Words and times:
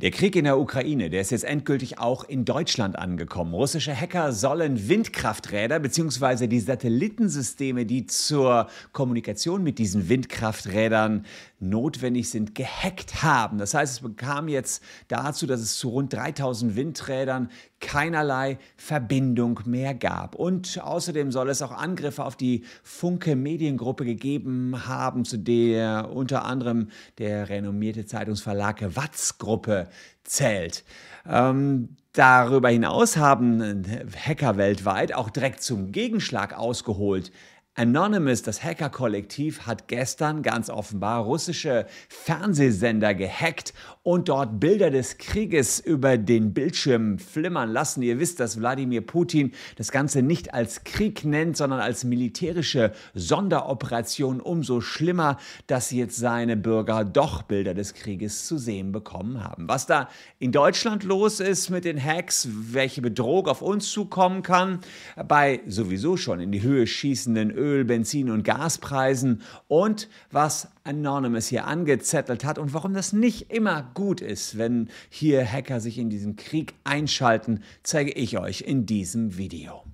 Der 0.00 0.10
Krieg 0.10 0.34
in 0.34 0.44
der 0.44 0.58
Ukraine, 0.58 1.10
der 1.10 1.20
ist 1.20 1.30
jetzt 1.30 1.44
endgültig 1.44 1.98
auch 1.98 2.24
in 2.24 2.46
Deutschland 2.46 2.98
angekommen. 2.98 3.52
Russische 3.52 3.94
Hacker 3.94 4.32
sollen 4.32 4.88
Windkrafträder 4.88 5.78
bzw. 5.78 6.46
die 6.46 6.60
Satellitensysteme, 6.60 7.84
die 7.84 8.06
zur 8.06 8.68
Kommunikation 8.92 9.62
mit 9.62 9.78
diesen 9.78 10.08
Windkrafträdern 10.08 11.26
notwendig 11.58 12.30
sind, 12.30 12.54
gehackt 12.54 13.22
haben. 13.22 13.58
Das 13.58 13.74
heißt, 13.74 13.92
es 13.92 14.00
bekam 14.00 14.48
jetzt 14.48 14.82
dazu, 15.08 15.46
dass 15.46 15.60
es 15.60 15.76
zu 15.76 15.90
rund 15.90 16.14
3000 16.14 16.76
Windrädern 16.76 17.50
keinerlei 17.80 18.58
Verbindung 18.76 19.60
mehr 19.64 19.94
gab. 19.94 20.34
Und 20.34 20.80
außerdem 20.82 21.32
soll 21.32 21.48
es 21.48 21.62
auch 21.62 21.72
Angriffe 21.72 22.24
auf 22.24 22.36
die 22.36 22.64
Funke 22.82 23.36
Mediengruppe 23.36 24.04
gegeben 24.04 24.86
haben, 24.86 25.24
zu 25.24 25.38
der 25.38 26.10
unter 26.12 26.44
anderem 26.44 26.88
der 27.18 27.48
renommierte 27.48 28.06
Zeitungsverlag 28.06 28.96
Watz 28.96 29.38
Gruppe 29.38 29.88
zählt. 30.24 30.84
Ähm, 31.28 31.96
darüber 32.12 32.68
hinaus 32.68 33.16
haben 33.16 33.84
Hacker 34.16 34.56
weltweit 34.56 35.14
auch 35.14 35.30
direkt 35.30 35.62
zum 35.62 35.92
Gegenschlag 35.92 36.56
ausgeholt. 36.56 37.32
Anonymous, 37.80 38.42
das 38.42 38.62
Hacker-Kollektiv, 38.62 39.62
hat 39.62 39.88
gestern 39.88 40.42
ganz 40.42 40.68
offenbar 40.68 41.22
russische 41.22 41.86
Fernsehsender 42.10 43.14
gehackt 43.14 43.72
und 44.02 44.28
dort 44.28 44.60
Bilder 44.60 44.90
des 44.90 45.16
Krieges 45.16 45.80
über 45.80 46.18
den 46.18 46.52
Bildschirm 46.52 47.18
flimmern 47.18 47.70
lassen. 47.70 48.02
Ihr 48.02 48.20
wisst, 48.20 48.38
dass 48.38 48.60
Wladimir 48.60 49.00
Putin 49.00 49.52
das 49.76 49.92
Ganze 49.92 50.20
nicht 50.20 50.52
als 50.52 50.84
Krieg 50.84 51.24
nennt, 51.24 51.56
sondern 51.56 51.80
als 51.80 52.04
militärische 52.04 52.92
Sonderoperation. 53.14 54.42
Umso 54.42 54.82
schlimmer, 54.82 55.38
dass 55.66 55.90
jetzt 55.90 56.18
seine 56.18 56.58
Bürger 56.58 57.06
doch 57.06 57.40
Bilder 57.40 57.72
des 57.72 57.94
Krieges 57.94 58.46
zu 58.46 58.58
sehen 58.58 58.92
bekommen 58.92 59.42
haben. 59.42 59.68
Was 59.68 59.86
da 59.86 60.10
in 60.38 60.52
Deutschland 60.52 61.02
los 61.02 61.40
ist 61.40 61.70
mit 61.70 61.86
den 61.86 62.02
Hacks, 62.04 62.46
welche 62.52 63.00
Bedrohung 63.00 63.46
auf 63.46 63.62
uns 63.62 63.90
zukommen 63.90 64.42
kann, 64.42 64.80
bei 65.26 65.62
sowieso 65.66 66.18
schon 66.18 66.40
in 66.40 66.52
die 66.52 66.60
Höhe 66.60 66.86
schießenden 66.86 67.50
Öl, 67.50 67.69
Benzin 67.84 68.30
und 68.30 68.44
Gaspreisen 68.44 69.42
und 69.68 70.08
was 70.30 70.68
Anonymous 70.84 71.48
hier 71.48 71.66
angezettelt 71.66 72.44
hat 72.44 72.58
und 72.58 72.74
warum 72.74 72.94
das 72.94 73.12
nicht 73.12 73.50
immer 73.50 73.90
gut 73.94 74.20
ist, 74.20 74.58
wenn 74.58 74.88
hier 75.08 75.44
Hacker 75.44 75.80
sich 75.80 75.98
in 75.98 76.10
diesen 76.10 76.36
Krieg 76.36 76.74
einschalten, 76.84 77.62
zeige 77.82 78.12
ich 78.12 78.38
euch 78.38 78.62
in 78.62 78.86
diesem 78.86 79.36
Video. 79.36 79.84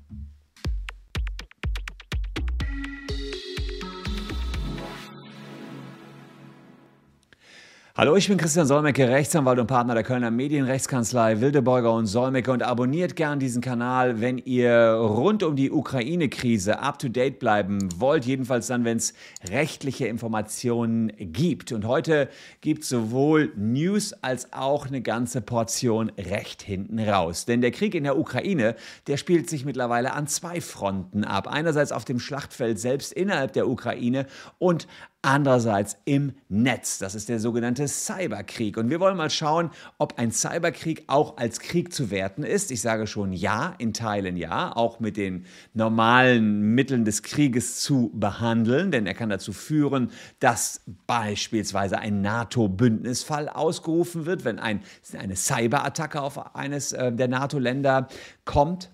Hallo, 7.98 8.14
ich 8.14 8.28
bin 8.28 8.36
Christian 8.36 8.66
Solmecke, 8.66 9.08
Rechtsanwalt 9.08 9.58
und 9.58 9.68
Partner 9.68 9.94
der 9.94 10.02
Kölner 10.02 10.30
Medienrechtskanzlei 10.30 11.40
Wildeborger 11.40 11.94
und 11.94 12.04
Solmecke 12.04 12.52
und 12.52 12.62
abonniert 12.62 13.16
gern 13.16 13.38
diesen 13.38 13.62
Kanal, 13.62 14.20
wenn 14.20 14.36
ihr 14.36 14.98
rund 15.00 15.42
um 15.42 15.56
die 15.56 15.70
Ukraine-Krise 15.70 16.80
up-to-date 16.80 17.38
bleiben 17.38 17.88
wollt, 17.98 18.26
jedenfalls 18.26 18.66
dann, 18.66 18.84
wenn 18.84 18.98
es 18.98 19.14
rechtliche 19.48 20.08
Informationen 20.08 21.10
gibt. 21.16 21.72
Und 21.72 21.86
heute 21.86 22.28
gibt 22.60 22.82
es 22.82 22.90
sowohl 22.90 23.50
News 23.56 24.12
als 24.12 24.52
auch 24.52 24.86
eine 24.88 25.00
ganze 25.00 25.40
Portion 25.40 26.12
Recht 26.18 26.60
hinten 26.60 26.98
raus. 26.98 27.46
Denn 27.46 27.62
der 27.62 27.70
Krieg 27.70 27.94
in 27.94 28.04
der 28.04 28.18
Ukraine, 28.18 28.76
der 29.06 29.16
spielt 29.16 29.48
sich 29.48 29.64
mittlerweile 29.64 30.12
an 30.12 30.26
zwei 30.26 30.60
Fronten 30.60 31.24
ab. 31.24 31.48
Einerseits 31.48 31.92
auf 31.92 32.04
dem 32.04 32.20
Schlachtfeld 32.20 32.78
selbst 32.78 33.14
innerhalb 33.14 33.54
der 33.54 33.66
Ukraine 33.66 34.26
und 34.58 34.86
andererseits 35.26 35.98
im 36.04 36.34
Netz. 36.48 36.98
Das 36.98 37.16
ist 37.16 37.28
der 37.28 37.40
sogenannte 37.40 37.88
Cyberkrieg. 37.88 38.76
Und 38.76 38.90
wir 38.90 39.00
wollen 39.00 39.16
mal 39.16 39.28
schauen, 39.28 39.70
ob 39.98 40.20
ein 40.20 40.30
Cyberkrieg 40.30 41.02
auch 41.08 41.36
als 41.36 41.58
Krieg 41.58 41.92
zu 41.92 42.12
werten 42.12 42.44
ist. 42.44 42.70
Ich 42.70 42.80
sage 42.80 43.08
schon 43.08 43.32
ja, 43.32 43.74
in 43.78 43.92
Teilen 43.92 44.36
ja, 44.36 44.74
auch 44.74 45.00
mit 45.00 45.16
den 45.16 45.44
normalen 45.74 46.74
Mitteln 46.76 47.04
des 47.04 47.24
Krieges 47.24 47.80
zu 47.80 48.12
behandeln, 48.14 48.92
denn 48.92 49.04
er 49.04 49.14
kann 49.14 49.28
dazu 49.28 49.52
führen, 49.52 50.12
dass 50.38 50.82
beispielsweise 51.08 51.98
ein 51.98 52.22
NATO-Bündnisfall 52.22 53.48
ausgerufen 53.48 54.26
wird, 54.26 54.44
wenn 54.44 54.60
ein, 54.60 54.80
eine 55.18 55.34
Cyberattacke 55.34 56.22
auf 56.22 56.54
eines 56.54 56.92
äh, 56.92 57.10
der 57.10 57.26
NATO-Länder 57.26 58.06
kommt. 58.44 58.90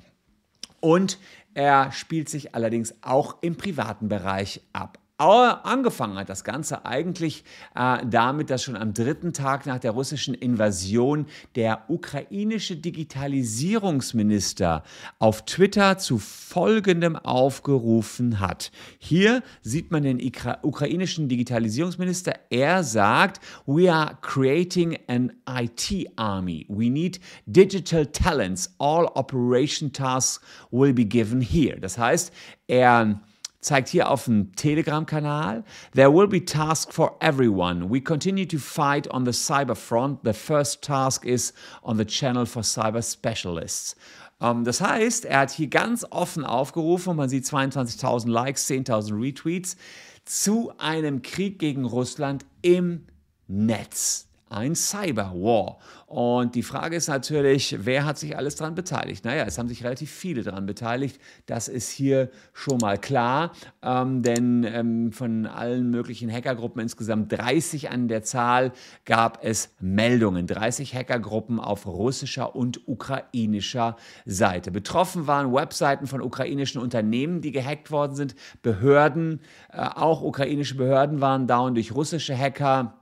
Und 0.80 1.18
er 1.52 1.92
spielt 1.92 2.30
sich 2.30 2.54
allerdings 2.54 2.94
auch 3.02 3.36
im 3.42 3.56
privaten 3.56 4.08
Bereich 4.08 4.62
ab. 4.72 4.98
Angefangen 5.22 6.18
hat 6.18 6.28
das 6.28 6.42
Ganze 6.42 6.84
eigentlich 6.84 7.44
äh, 7.76 7.98
damit, 8.04 8.50
dass 8.50 8.64
schon 8.64 8.74
am 8.76 8.92
dritten 8.92 9.32
Tag 9.32 9.66
nach 9.66 9.78
der 9.78 9.92
russischen 9.92 10.34
Invasion 10.34 11.26
der 11.54 11.84
ukrainische 11.88 12.74
Digitalisierungsminister 12.76 14.82
auf 15.20 15.44
Twitter 15.44 15.98
zu 15.98 16.18
folgendem 16.18 17.14
aufgerufen 17.16 18.40
hat. 18.40 18.72
Hier 18.98 19.44
sieht 19.62 19.92
man 19.92 20.02
den 20.02 20.18
ukrainischen 20.62 21.28
Digitalisierungsminister. 21.28 22.34
Er 22.50 22.82
sagt, 22.82 23.40
we 23.66 23.92
are 23.92 24.18
creating 24.22 24.98
an 25.06 25.30
IT 25.48 26.08
army. 26.16 26.66
We 26.68 26.90
need 26.90 27.20
digital 27.46 28.06
talents. 28.06 28.74
All 28.78 29.06
operation 29.14 29.92
tasks 29.92 30.44
will 30.72 30.92
be 30.92 31.04
given 31.04 31.40
here. 31.40 31.78
Das 31.78 31.96
heißt, 31.96 32.32
er 32.66 33.20
zeigt 33.62 33.88
hier 33.88 34.10
auf 34.10 34.26
dem 34.26 34.54
Telegram-Kanal. 34.54 35.64
There 35.94 36.12
will 36.12 36.26
be 36.26 36.44
task 36.44 36.92
for 36.92 37.16
everyone. 37.20 37.88
We 37.88 38.00
continue 38.00 38.46
to 38.46 38.58
fight 38.58 39.08
on 39.10 39.24
the 39.24 39.32
cyber 39.32 39.74
front. 39.74 40.20
The 40.24 40.34
first 40.34 40.82
task 40.82 41.24
is 41.24 41.54
on 41.82 41.96
the 41.96 42.04
channel 42.04 42.44
for 42.44 42.62
cyber 42.62 43.02
specialists. 43.02 43.96
Um, 44.40 44.58
ähm, 44.58 44.64
das 44.64 44.80
heißt, 44.80 45.24
er 45.24 45.40
hat 45.40 45.52
hier 45.52 45.68
ganz 45.68 46.04
offen 46.10 46.44
aufgerufen, 46.44 47.16
man 47.16 47.28
sieht 47.28 47.44
22.000 47.44 48.28
Likes, 48.28 48.68
10.000 48.68 49.20
Retweets, 49.20 49.76
zu 50.24 50.72
einem 50.78 51.22
Krieg 51.22 51.58
gegen 51.58 51.84
Russland 51.84 52.44
im 52.62 53.06
Netz 53.46 54.31
ein 54.52 54.74
Cyberwar. 54.74 55.78
Und 56.06 56.54
die 56.56 56.62
Frage 56.62 56.96
ist 56.96 57.08
natürlich, 57.08 57.74
wer 57.86 58.04
hat 58.04 58.18
sich 58.18 58.36
alles 58.36 58.56
daran 58.56 58.74
beteiligt? 58.74 59.24
Naja, 59.24 59.44
es 59.46 59.56
haben 59.56 59.68
sich 59.68 59.82
relativ 59.82 60.10
viele 60.10 60.42
daran 60.42 60.66
beteiligt. 60.66 61.18
Das 61.46 61.68
ist 61.68 61.88
hier 61.88 62.30
schon 62.52 62.76
mal 62.78 62.98
klar, 62.98 63.52
ähm, 63.82 64.22
denn 64.22 64.64
ähm, 64.64 65.12
von 65.12 65.46
allen 65.46 65.90
möglichen 65.90 66.30
Hackergruppen, 66.30 66.82
insgesamt 66.82 67.32
30 67.32 67.90
an 67.90 68.08
der 68.08 68.22
Zahl, 68.22 68.72
gab 69.06 69.42
es 69.42 69.74
Meldungen. 69.80 70.46
30 70.46 70.94
Hackergruppen 70.94 71.58
auf 71.58 71.86
russischer 71.86 72.54
und 72.54 72.86
ukrainischer 72.86 73.96
Seite. 74.26 74.70
Betroffen 74.70 75.26
waren 75.26 75.54
Webseiten 75.54 76.06
von 76.06 76.20
ukrainischen 76.20 76.82
Unternehmen, 76.82 77.40
die 77.40 77.52
gehackt 77.52 77.90
worden 77.90 78.16
sind, 78.16 78.34
Behörden, 78.60 79.40
äh, 79.72 79.78
auch 79.78 80.20
ukrainische 80.20 80.76
Behörden 80.76 81.22
waren 81.22 81.46
down 81.46 81.74
durch 81.74 81.94
russische 81.94 82.36
Hacker. 82.36 82.98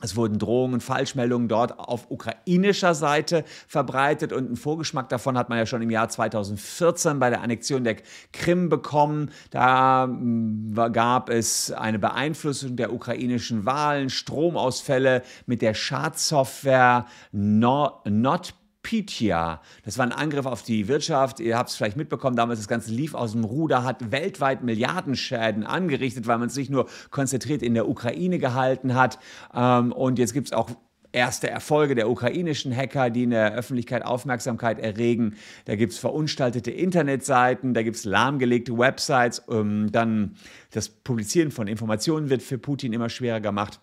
Es 0.00 0.16
wurden 0.16 0.38
Drohungen, 0.38 0.80
Falschmeldungen 0.80 1.48
dort 1.48 1.78
auf 1.78 2.10
ukrainischer 2.10 2.94
Seite 2.94 3.44
verbreitet 3.66 4.32
und 4.32 4.46
einen 4.46 4.56
Vorgeschmack 4.56 5.08
davon 5.08 5.36
hat 5.36 5.48
man 5.48 5.58
ja 5.58 5.66
schon 5.66 5.82
im 5.82 5.90
Jahr 5.90 6.08
2014 6.08 7.18
bei 7.18 7.30
der 7.30 7.42
Annexion 7.42 7.82
der 7.84 7.96
Krim 8.32 8.68
bekommen. 8.68 9.30
Da 9.50 10.04
hm, 10.04 10.74
gab 10.92 11.30
es 11.30 11.72
eine 11.72 11.98
Beeinflussung 11.98 12.76
der 12.76 12.92
ukrainischen 12.92 13.66
Wahlen, 13.66 14.10
Stromausfälle 14.10 15.22
mit 15.46 15.62
der 15.62 15.74
Schadsoftware 15.74 17.06
Not 17.32 18.54
Pitya. 18.88 19.60
Das 19.84 19.98
war 19.98 20.06
ein 20.06 20.12
Angriff 20.12 20.46
auf 20.46 20.62
die 20.62 20.88
Wirtschaft. 20.88 21.40
Ihr 21.40 21.58
habt 21.58 21.68
es 21.68 21.76
vielleicht 21.76 21.98
mitbekommen, 21.98 22.36
damals 22.36 22.58
das 22.58 22.68
Ganze 22.68 22.90
lief 22.90 23.12
aus 23.12 23.32
dem 23.32 23.44
Ruder, 23.44 23.84
hat 23.84 24.12
weltweit 24.12 24.62
Milliardenschäden 24.62 25.64
angerichtet, 25.64 26.26
weil 26.26 26.38
man 26.38 26.48
es 26.48 26.56
nicht 26.56 26.70
nur 26.70 26.88
konzentriert 27.10 27.60
in 27.60 27.74
der 27.74 27.86
Ukraine 27.86 28.38
gehalten 28.38 28.94
hat. 28.94 29.18
Ähm, 29.54 29.92
und 29.92 30.18
jetzt 30.18 30.32
gibt 30.32 30.46
es 30.46 30.52
auch 30.54 30.70
erste 31.12 31.50
Erfolge 31.50 31.96
der 31.96 32.08
ukrainischen 32.08 32.74
Hacker, 32.74 33.10
die 33.10 33.24
in 33.24 33.30
der 33.30 33.52
Öffentlichkeit 33.54 34.06
Aufmerksamkeit 34.06 34.78
erregen. 34.78 35.36
Da 35.66 35.76
gibt 35.76 35.92
es 35.92 35.98
verunstaltete 35.98 36.70
Internetseiten, 36.70 37.74
da 37.74 37.82
gibt 37.82 37.96
es 37.96 38.06
lahmgelegte 38.06 38.78
Websites. 38.78 39.42
Ähm, 39.50 39.92
dann 39.92 40.36
das 40.70 40.88
Publizieren 40.88 41.50
von 41.50 41.68
Informationen 41.68 42.30
wird 42.30 42.40
für 42.40 42.56
Putin 42.56 42.94
immer 42.94 43.10
schwerer 43.10 43.40
gemacht 43.40 43.80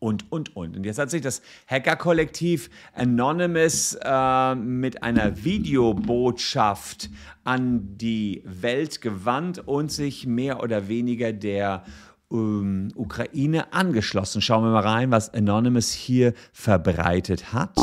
und, 0.00 0.30
und, 0.30 0.54
und. 0.56 0.76
Und 0.76 0.84
jetzt 0.84 0.98
hat 0.98 1.10
sich 1.10 1.22
das 1.22 1.42
Hacker-Kollektiv 1.66 2.70
Anonymous 2.94 3.98
äh, 4.02 4.54
mit 4.54 5.02
einer 5.02 5.44
Videobotschaft 5.44 7.10
an 7.44 7.96
die 7.96 8.42
Welt 8.44 9.00
gewandt 9.00 9.58
und 9.66 9.90
sich 9.90 10.26
mehr 10.26 10.62
oder 10.62 10.88
weniger 10.88 11.32
der 11.32 11.84
ähm, 12.30 12.92
Ukraine 12.94 13.72
angeschlossen. 13.72 14.40
Schauen 14.42 14.64
wir 14.64 14.70
mal 14.70 14.86
rein, 14.86 15.10
was 15.10 15.32
Anonymous 15.34 15.92
hier 15.92 16.34
verbreitet 16.52 17.52
hat. 17.52 17.74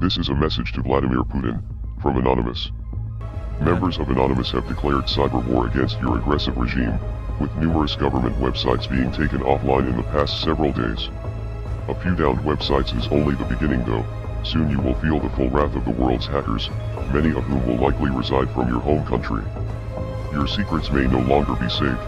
This 0.00 0.16
is 0.16 0.30
a 0.30 0.34
message 0.34 0.72
to 0.72 0.82
Vladimir 0.82 1.22
Putin 1.24 1.60
from 2.00 2.16
Anonymous. 2.16 2.72
Members 3.60 3.98
of 3.98 4.08
Anonymous 4.08 4.52
have 4.52 4.66
declared 4.66 5.06
cyber 5.06 5.44
war 5.46 5.66
against 5.66 6.00
your 6.02 6.16
aggressive 6.16 6.56
regime. 6.56 6.98
With 7.42 7.56
numerous 7.56 7.96
government 7.96 8.36
websites 8.36 8.88
being 8.88 9.10
taken 9.10 9.40
offline 9.40 9.88
in 9.90 9.96
the 9.96 10.02
past 10.04 10.42
several 10.42 10.72
days. 10.72 11.08
A 11.88 11.94
few 12.00 12.14
downed 12.14 12.38
websites 12.38 12.96
is 12.96 13.08
only 13.08 13.34
the 13.34 13.44
beginning 13.44 13.84
though. 13.84 14.06
Soon 14.44 14.70
you 14.70 14.80
will 14.80 14.94
feel 15.00 15.18
the 15.18 15.28
full 15.30 15.50
wrath 15.50 15.74
of 15.74 15.84
the 15.84 15.90
world's 15.90 16.26
hackers, 16.26 16.70
many 17.12 17.30
of 17.30 17.42
whom 17.44 17.66
will 17.66 17.84
likely 17.84 18.10
reside 18.10 18.48
from 18.52 18.68
your 18.68 18.80
home 18.80 19.04
country. 19.06 19.42
Your 20.32 20.46
secrets 20.46 20.92
may 20.92 21.08
no 21.08 21.18
longer 21.18 21.56
be 21.56 21.68
safe, 21.68 21.98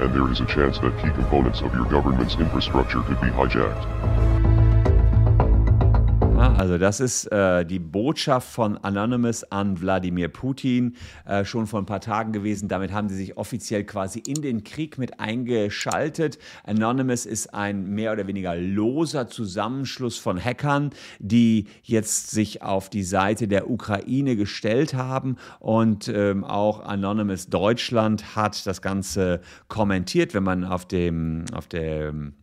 and 0.00 0.14
there 0.14 0.30
is 0.30 0.40
a 0.40 0.46
chance 0.46 0.78
that 0.78 0.96
key 1.02 1.10
components 1.10 1.60
of 1.60 1.74
your 1.74 1.86
government's 1.86 2.36
infrastructure 2.36 3.02
could 3.02 3.20
be 3.20 3.28
hijacked. 3.28 4.53
Also 6.52 6.78
das 6.78 7.00
ist 7.00 7.26
äh, 7.32 7.64
die 7.64 7.78
Botschaft 7.78 8.48
von 8.48 8.76
Anonymous 8.78 9.44
an 9.44 9.80
Wladimir 9.80 10.28
Putin 10.28 10.96
äh, 11.26 11.44
schon 11.44 11.66
vor 11.66 11.80
ein 11.80 11.86
paar 11.86 12.00
Tagen 12.00 12.32
gewesen. 12.32 12.68
Damit 12.68 12.92
haben 12.92 13.08
sie 13.08 13.16
sich 13.16 13.36
offiziell 13.36 13.84
quasi 13.84 14.22
in 14.26 14.42
den 14.42 14.64
Krieg 14.64 14.98
mit 14.98 15.20
eingeschaltet. 15.20 16.38
Anonymous 16.64 17.26
ist 17.26 17.54
ein 17.54 17.86
mehr 17.86 18.12
oder 18.12 18.26
weniger 18.26 18.56
loser 18.56 19.28
Zusammenschluss 19.28 20.18
von 20.18 20.42
Hackern, 20.42 20.90
die 21.18 21.66
jetzt 21.82 22.30
sich 22.30 22.62
auf 22.62 22.90
die 22.90 23.04
Seite 23.04 23.48
der 23.48 23.70
Ukraine 23.70 24.36
gestellt 24.36 24.94
haben 24.94 25.36
und 25.60 26.08
ähm, 26.08 26.44
auch 26.44 26.84
Anonymous 26.84 27.46
Deutschland 27.46 28.36
hat 28.36 28.66
das 28.66 28.82
Ganze 28.82 29.40
kommentiert, 29.68 30.34
wenn 30.34 30.44
man 30.44 30.64
auf 30.64 30.86
dem 30.86 31.44
auf 31.52 31.68
dem 31.68 32.34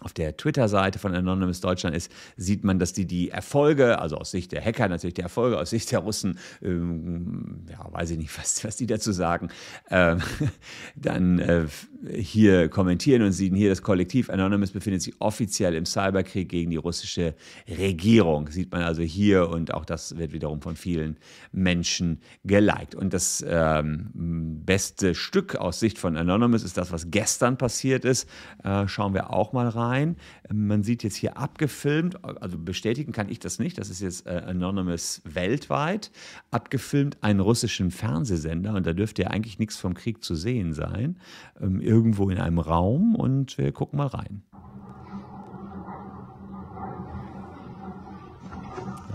auf 0.00 0.12
der 0.12 0.36
Twitter-Seite 0.36 0.98
von 0.98 1.14
Anonymous 1.14 1.60
Deutschland 1.60 1.96
ist, 1.96 2.12
sieht 2.36 2.62
man, 2.62 2.78
dass 2.78 2.92
die 2.92 3.04
die 3.04 3.30
Erfolge, 3.30 3.98
also 3.98 4.16
aus 4.16 4.30
Sicht 4.30 4.52
der 4.52 4.64
Hacker 4.64 4.88
natürlich 4.88 5.14
die 5.14 5.22
Erfolge, 5.22 5.58
aus 5.58 5.70
Sicht 5.70 5.90
der 5.90 6.00
Russen, 6.00 6.38
ähm, 6.62 7.64
ja, 7.68 7.92
weiß 7.92 8.10
ich 8.10 8.18
nicht, 8.18 8.38
was, 8.38 8.64
was 8.64 8.76
die 8.76 8.86
dazu 8.86 9.10
sagen, 9.10 9.48
äh, 9.90 10.16
dann 10.96 11.40
äh, 11.40 11.66
hier 12.14 12.68
kommentieren 12.68 13.22
und 13.22 13.32
sehen 13.32 13.56
hier, 13.56 13.70
das 13.70 13.82
Kollektiv 13.82 14.30
Anonymous 14.30 14.70
befindet 14.70 15.02
sich 15.02 15.14
offiziell 15.18 15.74
im 15.74 15.84
Cyberkrieg 15.84 16.48
gegen 16.48 16.70
die 16.70 16.76
russische 16.76 17.34
Regierung. 17.68 18.48
Sieht 18.50 18.70
man 18.70 18.82
also 18.82 19.02
hier 19.02 19.48
und 19.48 19.74
auch 19.74 19.84
das 19.84 20.16
wird 20.16 20.32
wiederum 20.32 20.62
von 20.62 20.76
vielen 20.76 21.16
Menschen 21.50 22.20
geliked. 22.44 22.94
Und 22.94 23.12
das 23.12 23.44
ähm, 23.46 24.10
beste 24.14 25.16
Stück 25.16 25.56
aus 25.56 25.80
Sicht 25.80 25.98
von 25.98 26.16
Anonymous 26.16 26.62
ist 26.62 26.76
das, 26.76 26.92
was 26.92 27.10
gestern 27.10 27.58
passiert 27.58 28.04
ist. 28.04 28.28
Äh, 28.62 28.86
schauen 28.86 29.12
wir 29.14 29.32
auch 29.32 29.52
mal 29.52 29.68
rein 29.68 29.87
rein. 29.88 30.16
Man 30.52 30.82
sieht 30.82 31.02
jetzt 31.02 31.16
hier 31.16 31.36
abgefilmt, 31.36 32.24
also 32.24 32.58
bestätigen 32.58 33.12
kann 33.12 33.28
ich 33.28 33.38
das 33.38 33.58
nicht, 33.58 33.78
das 33.78 33.90
ist 33.90 34.00
jetzt 34.00 34.26
äh, 34.26 34.42
Anonymous 34.46 35.22
weltweit, 35.24 36.10
abgefilmt 36.50 37.18
einen 37.22 37.40
russischen 37.40 37.90
Fernsehsender 37.90 38.74
und 38.74 38.86
da 38.86 38.92
dürfte 38.92 39.22
ja 39.22 39.28
eigentlich 39.28 39.58
nichts 39.58 39.76
vom 39.76 39.94
Krieg 39.94 40.22
zu 40.22 40.34
sehen 40.34 40.72
sein, 40.72 41.18
ähm, 41.60 41.80
irgendwo 41.80 42.30
in 42.30 42.38
einem 42.38 42.58
Raum 42.58 43.14
und 43.14 43.58
wir 43.58 43.72
gucken 43.72 43.98
mal 43.98 44.06
rein. 44.06 44.42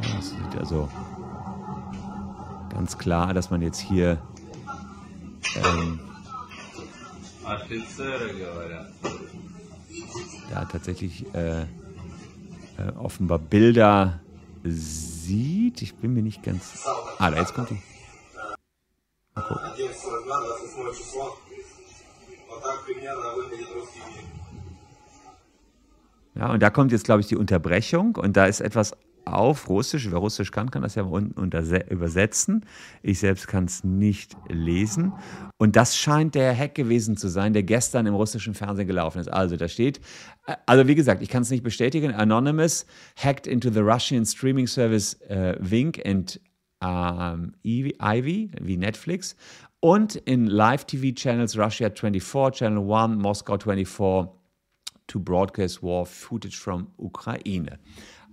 Das 0.02 0.30
sieht 0.32 0.60
also 0.60 0.90
ganz 2.70 2.98
klar, 2.98 3.34
dass 3.34 3.50
man 3.50 3.62
jetzt 3.62 3.80
hier 3.80 4.22
ähm, 5.56 6.00
da 10.54 10.66
tatsächlich 10.66 11.26
äh, 11.34 11.62
äh, 11.62 11.66
offenbar 12.98 13.40
Bilder 13.40 14.20
sieht. 14.64 15.82
Ich 15.82 15.96
bin 15.96 16.14
mir 16.14 16.22
nicht 16.22 16.44
ganz. 16.44 16.86
Ah, 17.18 17.32
da 17.32 17.40
jetzt 17.40 17.56
kommt 17.56 17.72
die. 17.72 17.82
Mal. 19.36 19.74
Ja, 26.36 26.52
und 26.52 26.62
da 26.62 26.70
kommt 26.70 26.92
jetzt, 26.92 27.06
glaube 27.06 27.22
ich, 27.22 27.28
die 27.28 27.36
Unterbrechung 27.36 28.16
und 28.16 28.38
da 28.38 28.46
ist 28.46 28.60
etwas 28.60 28.96
auf 29.26 29.70
Russisch. 29.70 30.10
Wer 30.12 30.20
Russisch 30.20 30.52
kann, 30.52 30.72
kann 30.72 30.82
das 30.82 30.96
ja 30.96 31.04
unten 31.04 31.52
übersetzen. 31.90 32.66
Ich 33.02 33.20
selbst 33.20 33.48
kann 33.48 33.66
es 33.66 33.84
nicht 33.84 34.36
lesen. 34.50 35.14
Und 35.58 35.76
das 35.76 35.98
scheint 35.98 36.36
der 36.36 36.58
Hack 36.58 36.76
gewesen 36.76 37.18
zu 37.18 37.28
sein, 37.28 37.54
der 37.54 37.64
gestern 37.64 38.06
im 38.06 38.16
russischen 38.16 38.54
Fernsehen 38.54 38.88
gelaufen 38.88 39.20
ist. 39.20 39.28
Also 39.28 39.56
da 39.56 39.68
steht, 39.68 40.00
äh, 40.48 40.56
also 40.66 40.88
wie 40.88 40.96
gesagt, 40.96 41.22
ich 41.22 41.30
kann 41.30 41.44
es 41.44 41.50
nicht 41.50 41.64
bestätigen. 41.64 42.14
Anonymous 42.14 42.86
hacked 43.16 43.48
into 43.48 43.70
the 43.70 43.80
Russian 43.80 44.26
streaming 44.26 44.68
service 44.68 45.18
uh, 45.30 45.54
Wink 45.60 46.02
and 46.06 46.40
um, 46.82 47.54
Ivy, 47.64 48.52
wie 48.62 48.78
Netflix. 48.78 49.36
Und 49.80 50.16
in 50.16 50.48
Live-TV-Channels 50.48 51.58
Russia 51.58 51.90
24, 51.90 52.60
Channel 52.60 52.94
1, 52.94 53.22
Moscow 53.22 53.58
24 53.58 54.30
to 55.08 55.20
broadcast 55.20 55.84
war 55.84 56.06
footage 56.06 56.58
from 56.58 56.88
Ukraine. 56.98 57.80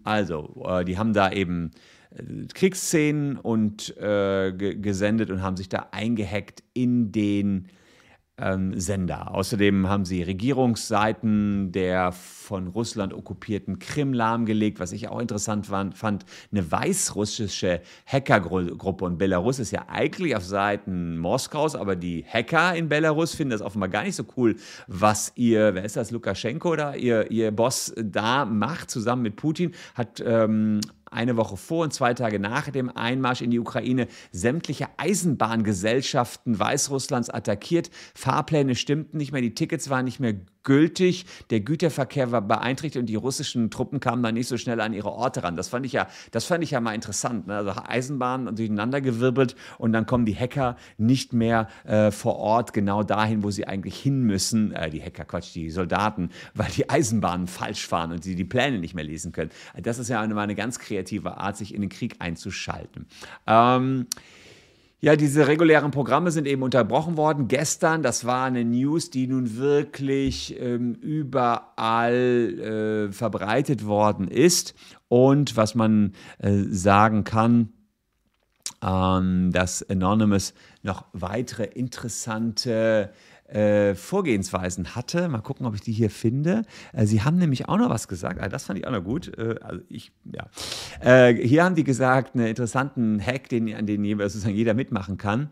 Also, 0.04 0.64
äh, 0.66 0.84
die 0.84 0.98
haben 0.98 1.12
da 1.12 1.30
eben 1.30 1.72
äh, 2.10 2.46
Kriegsszenen 2.52 3.36
und 3.36 3.96
äh, 3.98 4.52
gesendet 4.52 5.30
und 5.30 5.42
haben 5.42 5.56
sich 5.56 5.68
da 5.68 5.88
eingehackt 5.92 6.62
in 6.74 7.12
den 7.12 7.68
ähm, 8.40 8.78
Sender. 8.78 9.34
Außerdem 9.34 9.88
haben 9.88 10.04
sie 10.04 10.22
Regierungsseiten 10.22 11.72
der 11.72 12.12
von 12.12 12.66
Russland 12.66 13.14
okkupierten 13.14 13.78
Krim 13.78 14.12
lahmgelegt, 14.12 14.80
was 14.80 14.92
ich 14.92 15.08
auch 15.08 15.20
interessant 15.20 15.66
fand, 15.66 15.94
eine 16.50 16.72
weißrussische 16.72 17.80
Hackergruppe. 18.06 19.04
Und 19.04 19.18
Belarus 19.18 19.58
ist 19.58 19.70
ja 19.70 19.84
eigentlich 19.88 20.34
auf 20.34 20.44
Seiten 20.44 21.18
Moskaus, 21.18 21.76
aber 21.76 21.94
die 21.94 22.24
Hacker 22.26 22.74
in 22.74 22.88
Belarus 22.88 23.34
finden 23.34 23.52
das 23.52 23.62
offenbar 23.62 23.88
gar 23.88 24.02
nicht 24.02 24.16
so 24.16 24.24
cool, 24.36 24.56
was 24.88 25.32
ihr, 25.36 25.74
wer 25.74 25.84
ist 25.84 25.96
das, 25.96 26.10
Lukaschenko 26.10 26.70
oder 26.70 26.96
ihr, 26.96 27.30
ihr 27.30 27.52
Boss 27.52 27.94
da 27.96 28.44
macht, 28.44 28.90
zusammen 28.90 29.22
mit 29.22 29.36
Putin, 29.36 29.72
hat 29.94 30.20
ähm, 30.26 30.80
eine 31.10 31.36
Woche 31.36 31.56
vor 31.56 31.84
und 31.84 31.92
zwei 31.92 32.14
Tage 32.14 32.38
nach 32.38 32.70
dem 32.70 32.88
Einmarsch 32.88 33.42
in 33.42 33.50
die 33.50 33.58
Ukraine 33.58 34.06
sämtliche 34.32 34.88
Eisenbahngesellschaften 34.96 36.58
Weißrusslands 36.58 37.30
attackiert. 37.30 37.90
Fahrpläne 38.14 38.74
stimmten 38.74 39.16
nicht 39.16 39.32
mehr, 39.32 39.42
die 39.42 39.54
Tickets 39.54 39.90
waren 39.90 40.04
nicht 40.04 40.20
mehr 40.20 40.34
gültig, 40.62 41.26
der 41.50 41.60
Güterverkehr 41.60 42.32
war 42.32 42.42
beeinträchtigt 42.42 43.00
und 43.00 43.06
die 43.06 43.14
russischen 43.14 43.70
Truppen 43.70 44.00
kamen 44.00 44.22
dann 44.22 44.34
nicht 44.34 44.48
so 44.48 44.56
schnell 44.56 44.80
an 44.80 44.92
ihre 44.92 45.12
Orte 45.12 45.42
ran. 45.42 45.56
Das 45.56 45.68
fand 45.68 45.86
ich 45.86 45.92
ja, 45.92 46.06
das 46.30 46.44
fand 46.44 46.62
ich 46.62 46.72
ja 46.72 46.80
mal 46.80 46.94
interessant. 46.94 47.46
Ne? 47.46 47.56
Also 47.56 47.72
Eisenbahnen 47.86 48.54
durcheinandergewirbelt 48.54 49.56
und 49.78 49.92
dann 49.92 50.06
kommen 50.06 50.26
die 50.26 50.36
Hacker 50.36 50.76
nicht 50.98 51.32
mehr 51.32 51.68
äh, 51.84 52.10
vor 52.10 52.36
Ort 52.36 52.72
genau 52.72 53.02
dahin, 53.02 53.42
wo 53.42 53.50
sie 53.50 53.66
eigentlich 53.66 53.98
hin 53.98 54.22
müssen. 54.22 54.72
Äh, 54.72 54.90
die 54.90 55.02
Hacker, 55.02 55.24
Quatsch, 55.24 55.54
die 55.54 55.70
Soldaten, 55.70 56.30
weil 56.54 56.70
die 56.70 56.88
Eisenbahnen 56.90 57.46
falsch 57.46 57.86
fahren 57.86 58.12
und 58.12 58.24
sie 58.24 58.34
die 58.34 58.44
Pläne 58.44 58.78
nicht 58.78 58.94
mehr 58.94 59.04
lesen 59.04 59.32
können. 59.32 59.50
Das 59.80 59.98
ist 59.98 60.08
ja 60.08 60.20
eine, 60.20 60.38
eine 60.38 60.54
ganz 60.54 60.78
kreative 60.78 61.38
Art, 61.38 61.56
sich 61.56 61.74
in 61.74 61.80
den 61.80 61.90
Krieg 61.90 62.16
einzuschalten. 62.18 63.06
Ähm, 63.46 64.06
ja, 65.02 65.16
diese 65.16 65.46
regulären 65.46 65.90
Programme 65.90 66.30
sind 66.30 66.46
eben 66.46 66.62
unterbrochen 66.62 67.16
worden. 67.16 67.48
Gestern, 67.48 68.02
das 68.02 68.26
war 68.26 68.44
eine 68.44 68.64
News, 68.64 69.10
die 69.10 69.26
nun 69.26 69.56
wirklich 69.56 70.60
ähm, 70.60 70.94
überall 70.94 73.08
äh, 73.08 73.12
verbreitet 73.12 73.86
worden 73.86 74.28
ist. 74.28 74.74
Und 75.08 75.56
was 75.56 75.74
man 75.74 76.12
äh, 76.38 76.52
sagen 76.68 77.24
kann, 77.24 77.72
ähm, 78.82 79.50
dass 79.52 79.88
Anonymous 79.88 80.54
noch 80.82 81.06
weitere 81.12 81.64
interessante 81.64 83.10
äh, 83.10 83.14
Vorgehensweisen 83.94 84.94
hatte. 84.94 85.28
Mal 85.28 85.40
gucken, 85.40 85.66
ob 85.66 85.74
ich 85.74 85.80
die 85.80 85.92
hier 85.92 86.10
finde. 86.10 86.62
Äh, 86.92 87.06
sie 87.06 87.22
haben 87.22 87.36
nämlich 87.36 87.68
auch 87.68 87.78
noch 87.78 87.90
was 87.90 88.08
gesagt. 88.08 88.40
Ah, 88.40 88.48
das 88.48 88.64
fand 88.64 88.78
ich 88.78 88.86
auch 88.86 88.92
noch 88.92 89.04
gut. 89.04 89.36
Äh, 89.36 89.56
also 89.60 89.80
ich, 89.88 90.12
ja. 90.24 90.46
Äh, 91.00 91.34
hier 91.34 91.64
haben 91.64 91.74
die 91.74 91.84
gesagt, 91.84 92.34
einen 92.34 92.46
interessanten 92.46 93.20
Hack, 93.20 93.48
den, 93.48 93.74
an 93.74 93.86
den 93.86 94.04
sozusagen 94.18 94.54
jeder 94.54 94.74
mitmachen 94.74 95.16
kann. 95.16 95.48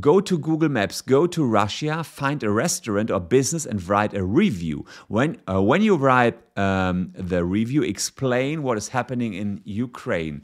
Go 0.00 0.20
to 0.20 0.38
Google 0.38 0.68
Maps, 0.68 1.06
go 1.06 1.26
to 1.26 1.42
Russia, 1.42 2.02
find 2.02 2.44
a 2.44 2.50
restaurant 2.50 3.10
or 3.10 3.20
business 3.20 3.66
and 3.66 3.88
write 3.88 4.14
a 4.14 4.22
review. 4.22 4.84
When, 5.08 5.38
uh, 5.48 5.62
when 5.62 5.80
you 5.80 5.96
write 5.96 6.34
um, 6.56 7.14
the 7.16 7.42
review, 7.42 7.82
explain 7.82 8.62
what 8.62 8.76
is 8.76 8.92
happening 8.92 9.32
in 9.32 9.62
Ukraine. 9.64 10.42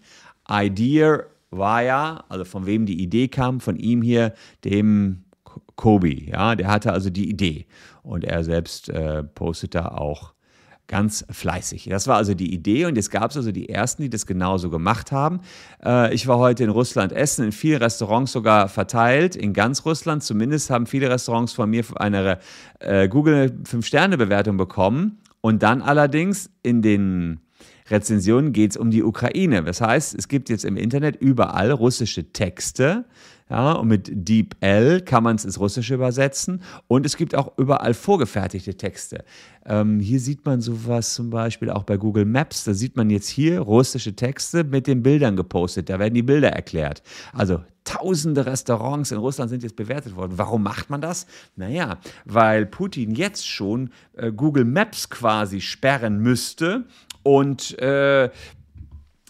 Idea 0.48 1.24
war 1.50 1.82
ja, 1.82 2.24
also 2.28 2.44
von 2.44 2.64
wem 2.64 2.86
die 2.86 3.02
Idee 3.02 3.28
kam, 3.28 3.60
von 3.60 3.76
ihm 3.76 4.00
hier, 4.00 4.32
dem 4.64 5.24
Kobe, 5.82 6.14
ja, 6.14 6.54
der 6.54 6.68
hatte 6.68 6.92
also 6.92 7.10
die 7.10 7.28
Idee 7.28 7.66
und 8.04 8.22
er 8.22 8.44
selbst 8.44 8.88
äh, 8.88 9.24
postete 9.24 9.98
auch 9.98 10.32
ganz 10.86 11.26
fleißig. 11.28 11.88
Das 11.90 12.06
war 12.06 12.18
also 12.18 12.34
die 12.34 12.54
Idee 12.54 12.84
und 12.84 12.94
jetzt 12.94 13.10
gab 13.10 13.32
es 13.32 13.36
also 13.36 13.50
die 13.50 13.68
ersten, 13.68 14.02
die 14.02 14.08
das 14.08 14.24
genauso 14.24 14.70
gemacht 14.70 15.10
haben. 15.10 15.40
Äh, 15.84 16.14
ich 16.14 16.28
war 16.28 16.38
heute 16.38 16.62
in 16.62 16.70
Russland 16.70 17.10
essen, 17.10 17.46
in 17.46 17.50
vielen 17.50 17.82
Restaurants 17.82 18.30
sogar 18.30 18.68
verteilt, 18.68 19.34
in 19.34 19.54
ganz 19.54 19.84
Russland. 19.84 20.22
Zumindest 20.22 20.70
haben 20.70 20.86
viele 20.86 21.10
Restaurants 21.10 21.52
von 21.52 21.68
mir 21.68 21.84
eine 21.96 22.38
äh, 22.78 23.08
Google 23.08 23.52
5-Sterne-Bewertung 23.64 24.56
bekommen 24.56 25.18
und 25.40 25.64
dann 25.64 25.82
allerdings 25.82 26.48
in 26.62 26.80
den 26.80 27.40
Rezension 27.90 28.52
geht 28.52 28.72
es 28.72 28.76
um 28.76 28.90
die 28.90 29.02
Ukraine. 29.02 29.62
Das 29.62 29.80
heißt, 29.80 30.14
es 30.14 30.28
gibt 30.28 30.48
jetzt 30.48 30.64
im 30.64 30.76
Internet 30.76 31.16
überall 31.16 31.70
russische 31.70 32.32
Texte. 32.32 33.04
Ja, 33.50 33.72
und 33.72 33.88
mit 33.88 34.10
DeepL 34.10 35.02
kann 35.02 35.22
man 35.22 35.36
es 35.36 35.44
ins 35.44 35.60
Russische 35.60 35.94
übersetzen. 35.94 36.62
Und 36.88 37.04
es 37.04 37.18
gibt 37.18 37.34
auch 37.34 37.52
überall 37.58 37.92
vorgefertigte 37.92 38.74
Texte. 38.76 39.24
Ähm, 39.66 40.00
hier 40.00 40.20
sieht 40.20 40.46
man 40.46 40.62
sowas 40.62 41.12
zum 41.12 41.28
Beispiel 41.28 41.68
auch 41.68 41.82
bei 41.82 41.98
Google 41.98 42.24
Maps. 42.24 42.64
Da 42.64 42.72
sieht 42.72 42.96
man 42.96 43.10
jetzt 43.10 43.28
hier 43.28 43.60
russische 43.60 44.16
Texte 44.16 44.64
mit 44.64 44.86
den 44.86 45.02
Bildern 45.02 45.36
gepostet. 45.36 45.90
Da 45.90 45.98
werden 45.98 46.14
die 46.14 46.22
Bilder 46.22 46.50
erklärt. 46.50 47.02
Also 47.34 47.60
tausende 47.84 48.46
Restaurants 48.46 49.10
in 49.10 49.18
Russland 49.18 49.50
sind 49.50 49.62
jetzt 49.62 49.76
bewertet 49.76 50.16
worden. 50.16 50.32
Warum 50.36 50.62
macht 50.62 50.88
man 50.88 51.00
das? 51.00 51.26
Naja, 51.56 51.98
weil 52.24 52.64
Putin 52.64 53.14
jetzt 53.14 53.46
schon 53.46 53.90
äh, 54.14 54.32
Google 54.32 54.64
Maps 54.64 55.10
quasi 55.10 55.60
sperren 55.60 56.20
müsste 56.20 56.84
und 57.22 57.78
äh, 57.78 58.30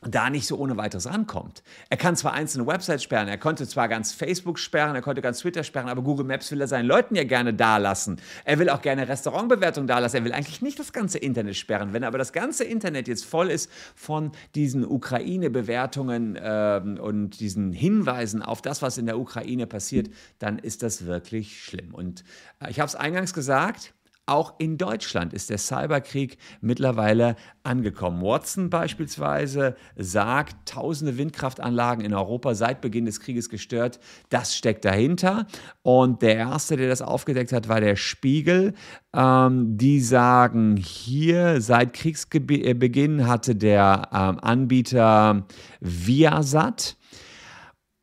da 0.05 0.31
nicht 0.31 0.47
so 0.47 0.59
ohne 0.59 0.77
weiteres 0.77 1.07
rankommt. 1.07 1.63
Er 1.89 1.97
kann 1.97 2.17
zwar 2.17 2.33
einzelne 2.33 2.67
Websites 2.67 3.05
sperren, 3.05 3.29
er 3.29 3.39
konnte 3.39 3.67
zwar 3.69 3.89
ganz 3.89 4.13
Facebook 4.13 4.59
sperren, 4.59 4.97
er 4.97 5.03
konnte 5.03 5.23
ganz 5.23 5.39
Twitter 5.39 5.63
sperren, 5.63 5.89
aber 5.89 6.03
Google 6.03 6.27
Maps 6.27 6.51
will 6.51 6.61
er 6.61 6.67
seinen 6.67 6.87
Leuten 6.87 7.15
ja 7.15 7.25
gerne 7.25 7.55
dalassen. 7.55 8.21
Er 8.45 8.59
will 8.59 8.69
auch 8.69 8.83
gerne 8.83 9.09
Restaurantbewertungen 9.09 9.87
dalassen. 9.87 10.17
Er 10.17 10.25
will 10.25 10.33
eigentlich 10.33 10.61
nicht 10.61 10.79
das 10.79 10.93
ganze 10.93 11.19
Internet 11.19 11.57
sperren. 11.57 11.93
Wenn 11.93 12.03
aber 12.03 12.19
das 12.19 12.33
ganze 12.33 12.65
Internet 12.65 13.07
jetzt 13.07 13.25
voll 13.25 13.49
ist 13.49 13.71
von 13.95 14.33
diesen 14.55 14.85
Ukraine-Bewertungen 14.85 16.37
äh, 16.37 16.81
und 17.01 17.39
diesen 17.39 17.73
Hinweisen 17.73 18.43
auf 18.43 18.61
das, 18.61 18.83
was 18.83 18.99
in 18.99 19.07
der 19.07 19.19
Ukraine 19.19 19.67
passiert, 19.69 20.11
dann 20.41 20.59
ist 20.59 20.83
das 20.83 21.07
wirklich 21.07 21.63
schlimm. 21.63 21.95
Und 21.95 22.25
äh, 22.61 22.71
ich 22.71 22.81
habe 22.81 22.89
es 22.89 22.97
eingangs 22.97 23.35
gesagt, 23.35 23.95
auch 24.27 24.55
in 24.59 24.79
Deutschland 24.79 25.33
ist 25.33 25.51
der 25.51 25.59
Cyberkrieg 25.59 26.39
mittlerweile 26.61 27.35
angekommen. 27.65 28.23
Watson 28.23 28.71
beispielsweise 28.71 29.75
sagt, 29.97 30.69
tausende 30.69 31.19
Windkraftanlagen 31.19 32.05
in 32.05 32.15
Europa 32.15 32.55
seit 32.55 32.81
Beginn 32.81 33.05
des 33.05 33.21
Krieges 33.21 33.49
gestört. 33.49 33.99
Das 34.29 34.57
steckt 34.57 34.85
dahinter. 34.85 35.47
Und 35.83 36.23
der 36.23 36.37
erste, 36.37 36.77
der 36.77 36.89
das 36.89 37.03
aufgedeckt 37.03 37.53
hat, 37.53 37.69
war 37.69 37.81
der 37.81 37.97
Spiegel. 37.97 38.75
Ähm, 39.15 39.77
die 39.77 40.01
sagen 40.01 40.77
hier, 40.77 41.61
seit 41.61 41.93
Kriegsbeginn 41.93 43.27
hatte 43.27 43.57
der 43.57 44.09
ähm, 44.13 44.39
Anbieter 44.41 45.47
Viasat 45.81 46.97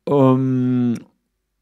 um, 0.04 0.94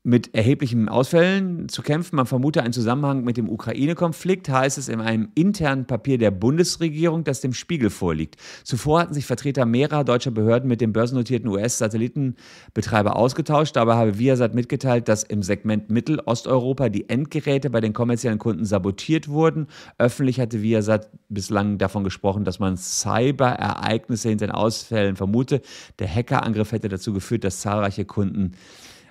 mit 0.09 0.35
erheblichen 0.35 0.89
Ausfällen 0.89 1.69
zu 1.69 1.83
kämpfen. 1.83 2.17
Man 2.17 2.25
vermute 2.25 2.63
einen 2.63 2.73
Zusammenhang 2.73 3.25
mit 3.25 3.37
dem 3.37 3.51
Ukraine-Konflikt, 3.51 4.49
heißt 4.49 4.79
es 4.79 4.89
in 4.89 5.03
einem 5.03 5.29
internen 5.35 5.85
Papier 5.87 6.17
der 6.17 6.31
Bundesregierung, 6.31 7.25
das 7.25 7.43
dem 7.43 7.53
Spiegel 7.53 7.91
vorliegt. 7.91 8.37
Zuvor 8.65 9.01
hatten 9.01 9.13
sich 9.13 9.27
Vertreter 9.27 9.67
mehrerer 9.67 10.05
deutscher 10.05 10.31
Behörden 10.31 10.67
mit 10.67 10.81
dem 10.81 10.95
börsennotierten 10.95 11.51
US-Satellitenbetreiber 11.51 13.17
ausgetauscht. 13.17 13.77
Dabei 13.77 13.97
habe 13.97 14.19
Viasat 14.19 14.55
mitgeteilt, 14.55 15.09
dass 15.09 15.25
im 15.25 15.43
Segment 15.43 15.91
Mittelosteuropa 15.91 16.89
die 16.89 17.11
Endgeräte 17.11 17.69
bei 17.69 17.83
den 17.83 17.93
kommerziellen 17.93 18.39
Kunden 18.39 18.65
sabotiert 18.65 19.29
wurden. 19.29 19.67
Öffentlich 19.99 20.41
hatte 20.41 20.63
Viasat 20.63 21.11
bislang 21.29 21.77
davon 21.77 22.03
gesprochen, 22.03 22.45
dass 22.45 22.59
man 22.59 22.79
Cyberereignisse 22.79 24.31
hinter 24.31 24.47
den 24.47 24.55
Ausfällen 24.55 25.17
vermute. 25.17 25.61
Der 25.99 26.09
Hackerangriff 26.09 26.73
hätte 26.73 26.89
dazu 26.89 27.13
geführt, 27.13 27.45
dass 27.45 27.61
zahlreiche 27.61 28.07
Kunden 28.07 28.53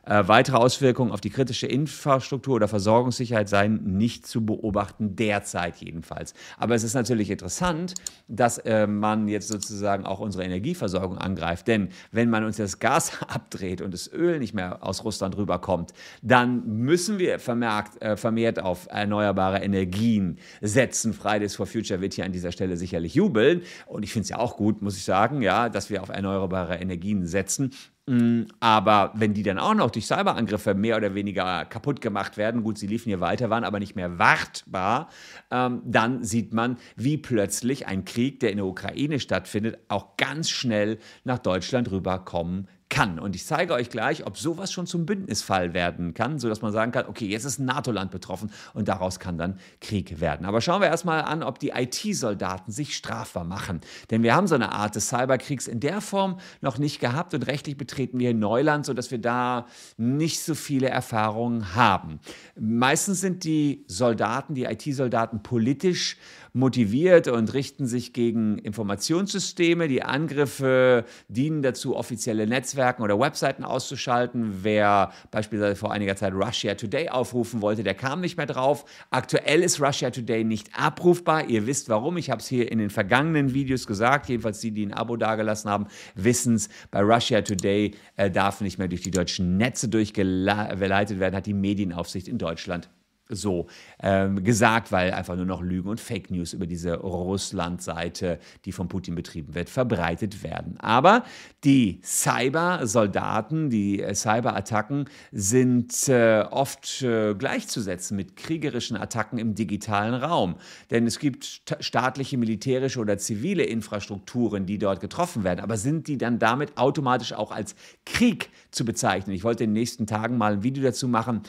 Äh, 0.10 0.28
weitere 0.28 0.58
Auswirkungen 0.58 1.12
auf 1.12 1.22
die 1.22 1.30
kritische 1.30 1.68
Infrastruktur 1.68 2.56
oder 2.56 2.68
Versorgungssicherheit 2.68 3.48
seien 3.48 3.98
nicht 3.98 4.26
zu 4.26 4.44
beobachten, 4.44 5.16
derzeit 5.16 5.76
jedenfalls. 5.76 6.34
Aber 6.58 6.74
es 6.74 6.82
ist 6.82 6.96
natürlich 6.96 7.30
interessant, 7.30 7.94
dass 8.28 8.58
äh, 8.58 8.88
man 8.88 9.28
jetzt 9.28 9.50
sozusagen 9.50 10.08
auch 10.08 10.20
unsere 10.20 10.44
Energieversorgung 10.44 11.20
angreift. 11.20 11.68
Denn 11.68 11.90
wenn 12.12 12.32
man 12.32 12.44
uns 12.44 12.58
das 12.58 12.80
Gas 12.80 13.22
abdreht 13.28 13.82
und 13.82 13.94
das 13.94 14.12
Öl 14.12 14.40
nicht 14.40 14.56
mehr 14.56 14.84
aus 14.84 15.04
Russland 15.04 15.38
rüberkommt, 15.38 15.94
dann 16.24 16.66
müssen 16.66 17.20
wir 17.20 17.38
vermerkt, 17.38 18.02
äh, 18.02 18.18
vermehrt 18.18 18.60
auf 18.60 18.88
erneuerbare 18.90 19.60
Energien 19.60 20.40
setzen. 20.62 21.14
Fridays 21.14 21.56
for 21.56 21.68
Future 21.68 22.02
wird 22.02 22.16
hier 22.16 22.26
an 22.26 22.32
dieser 22.32 22.52
Stelle 22.52 22.78
sicherlich 22.78 23.14
jubeln. 23.14 23.62
Und 23.86 24.02
ich 24.02 24.12
finde 24.12 24.24
es 24.24 24.30
ja 24.30 24.40
auch 24.40 24.58
gut, 24.58 24.82
muss 24.82 24.98
ich 24.98 25.04
sagen, 25.04 25.44
ja, 25.44 25.70
dass 25.70 25.92
wir 25.92 26.02
auf 26.02 26.10
erneuerbare 26.10 26.78
Energien 26.78 27.28
setzen. 27.28 27.76
Mm, 28.10 28.46
aber 28.60 29.12
wenn 29.14 29.36
die 29.36 29.44
dann 29.44 29.60
auch 29.60 29.76
noch 29.76 29.92
durch 29.92 30.08
Cyberangriffe 30.08 30.74
mehr 30.74 30.98
oder 30.98 31.14
weniger 31.14 31.64
kaputt 31.66 32.02
gemacht 32.02 32.38
werden, 32.38 32.64
gut, 32.64 32.80
sie 32.80 32.88
liefen 32.88 33.10
hier 33.10 33.20
weiter, 33.20 33.52
waren 33.52 33.64
aber 33.64 33.78
nicht 33.78 33.96
mehr 33.96 34.18
wartbar, 34.18 35.10
ähm, 35.52 35.84
dann 35.86 36.24
sieht 36.24 36.52
man, 36.52 36.78
wie 36.96 37.20
plötzlich 37.20 37.86
ein 37.86 38.06
Krieg, 38.06 38.40
der 38.40 38.50
in 38.50 38.58
der 38.58 38.66
Ukraine 38.66 39.20
stattfindet, 39.20 39.78
auch 39.90 40.18
ganz 40.18 40.50
schnell 40.50 40.98
nach 41.24 41.38
Deutschland 41.38 41.92
rüberkommen 41.92 42.68
kann. 42.90 43.20
Und 43.20 43.36
ich 43.36 43.46
zeige 43.46 43.74
euch 43.74 43.90
gleich, 43.90 44.26
ob 44.26 44.38
sowas 44.38 44.72
schon 44.72 44.88
zum 44.88 45.06
Bündnisfall 45.06 45.74
werden 45.74 46.14
kann, 46.14 46.40
sodass 46.40 46.62
man 46.62 46.72
sagen 46.72 46.92
kann, 46.92 47.06
okay, 47.08 47.28
jetzt 47.28 47.46
ist 47.46 47.60
ein 47.60 47.66
NATO-Land 47.66 48.12
betroffen 48.12 48.52
und 48.74 48.88
daraus 48.88 49.20
kann 49.20 49.38
dann 49.38 49.60
Krieg 49.80 50.20
werden. 50.20 50.46
Aber 50.46 50.60
schauen 50.60 50.82
wir 50.82 50.88
erstmal 50.88 51.22
an, 51.22 51.44
ob 51.44 51.60
die 51.60 51.70
IT-Soldaten 51.70 52.72
sich 52.72 52.96
strafbar 52.96 53.44
machen. 53.44 53.82
Denn 54.10 54.24
wir 54.24 54.36
haben 54.36 54.48
so 54.48 54.56
eine 54.56 54.72
Art 54.72 54.96
des 54.96 55.10
Cyberkriegs 55.10 55.68
in 55.68 55.80
der 55.80 56.02
Form 56.02 56.40
noch 56.62 56.78
nicht 56.78 57.00
gehabt 57.00 57.34
und 57.34 57.48
rechtlich 57.48 57.78
betreten 57.78 58.20
wir 58.20 58.34
Neuland, 58.34 58.86
sodass 58.86 59.12
wir 59.12 59.20
da 59.20 59.68
nicht 59.98 60.42
so 60.42 60.56
viele 60.56 60.90
Erfahrungen 60.90 61.76
haben. 61.76 62.20
Meistens 62.60 63.22
sind 63.22 63.44
die 63.44 63.86
Soldaten, 63.88 64.56
die 64.56 64.64
IT-Soldaten 64.64 65.44
politisch 65.44 66.18
motiviert 66.54 67.28
und 67.28 67.54
richten 67.54 67.86
sich 67.86 68.14
gegen 68.14 68.58
Informationssysteme. 68.58 69.88
Die 69.88 70.04
Angriffe 70.04 71.06
dienen 71.28 71.62
dazu, 71.62 71.96
offizielle 71.96 72.48
Netzwerke 72.48 73.02
oder 73.02 73.20
Webseiten 73.20 73.64
auszuschalten. 73.64 74.64
Wer 74.64 75.12
beispielsweise 75.32 75.76
vor 75.76 75.92
einiger 75.92 76.16
Zeit 76.16 76.34
Russia 76.34 76.76
Today 76.76 77.10
aufrufen 77.10 77.62
wollte, 77.62 77.84
der 77.84 77.96
kam 77.96 78.22
nicht 78.22 78.38
mehr 78.38 78.46
drauf. 78.46 78.86
Aktuell 79.10 79.64
ist 79.64 79.82
Russia 79.82 80.10
Today 80.10 80.44
nicht 80.44 80.70
abrufbar. 80.78 81.50
Ihr 81.50 81.68
wisst 81.68 81.90
warum. 81.90 82.18
Ich 82.18 82.30
habe 82.30 82.42
es 82.42 82.48
hier 82.48 82.72
in 82.72 82.80
den 82.80 82.90
vergangenen 82.90 83.54
Videos 83.54 83.88
gesagt. 83.88 84.30
Jedenfalls 84.30 84.60
die, 84.60 84.72
die 84.72 84.86
ein 84.86 84.94
Abo 84.94 85.18
dagelassen 85.18 85.70
haben, 85.70 85.88
wissen 86.16 86.56
es. 86.56 86.70
Bei 86.92 87.02
Russia 87.02 87.42
Today 87.42 87.92
äh, 88.16 88.32
darf 88.32 88.62
nicht 88.62 88.78
mehr 88.78 88.88
durch 88.88 89.02
die 89.02 89.12
deutschen 89.12 89.58
Netze 89.58 89.88
durchgeleitet 89.90 91.20
werden, 91.20 91.36
hat 91.36 91.46
die 91.46 91.54
Medienaufsicht 91.54 92.28
in 92.28 92.38
Deutschland 92.38 92.90
so 93.30 93.68
ähm, 94.02 94.44
gesagt, 94.44 94.92
weil 94.92 95.12
einfach 95.12 95.36
nur 95.36 95.46
noch 95.46 95.62
Lügen 95.62 95.88
und 95.88 96.00
Fake 96.00 96.32
News 96.32 96.54
über 96.54 96.66
diese 96.66 96.96
Russland-Seite, 96.96 98.40
die 98.66 98.72
von 98.72 98.88
Putin 98.88 99.16
betrieben 99.16 99.54
wird, 99.54 99.70
verbreitet 99.70 100.44
werden. 100.44 100.78
Aber 100.80 101.24
die 101.64 102.02
Cyber-Soldaten, 102.04 103.70
die 103.70 104.02
äh, 104.02 104.16
Cyber-Attacken 104.16 105.06
sind 105.32 106.10
äh, 106.10 106.44
oft 106.50 107.04
äh, 107.04 107.36
gleichzusetzen 107.36 108.18
mit 108.18 108.36
kriegerischen 108.36 108.98
Attacken 108.98 109.38
im 109.38 109.54
digitalen 109.54 110.16
Raum. 110.16 110.56
Denn 110.90 111.06
es 111.06 111.20
gibt 111.20 111.62
staatliche, 111.80 112.38
militärische 112.38 113.00
oder 113.00 113.18
zivile 113.18 113.64
Infrastrukturen, 113.64 114.66
die 114.66 114.80
dort 114.80 115.02
getroffen 115.02 115.44
werden. 115.44 115.60
Aber 115.60 115.78
sind 115.78 116.08
die 116.08 116.18
dann 116.18 116.40
damit 116.40 116.78
automatisch 116.78 117.34
auch 117.34 117.52
als 117.52 117.76
Krieg 118.06 118.50
zu 118.72 118.86
bezeichnen? 118.86 119.36
Ich 119.36 119.44
wollte 119.44 119.64
in 119.64 119.70
den 119.70 119.80
nächsten 119.80 120.08
Tagen 120.08 120.38
mal 120.38 120.54
ein 120.54 120.64
Video 120.64 120.84
dazu 120.84 121.08
machen, 121.08 121.44